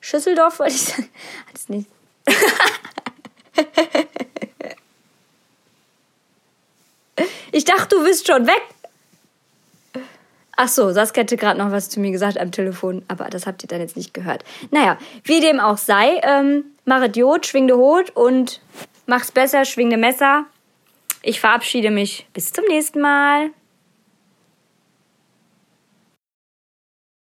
[0.00, 1.08] Schüsseldorf wollte ich sagen.
[1.46, 1.88] Hat es nicht.
[7.52, 8.62] ich dachte, du bist schon weg.
[10.64, 13.64] Ach so, Saskia hatte gerade noch was zu mir gesagt am Telefon, aber das habt
[13.64, 14.44] ihr dann jetzt nicht gehört.
[14.70, 16.66] Naja, wie dem auch sei, ähm,
[17.14, 18.60] Jod, schwing de Hut und
[19.06, 20.44] mach's besser, schwing de Messer.
[21.20, 22.28] Ich verabschiede mich.
[22.32, 23.50] Bis zum nächsten Mal.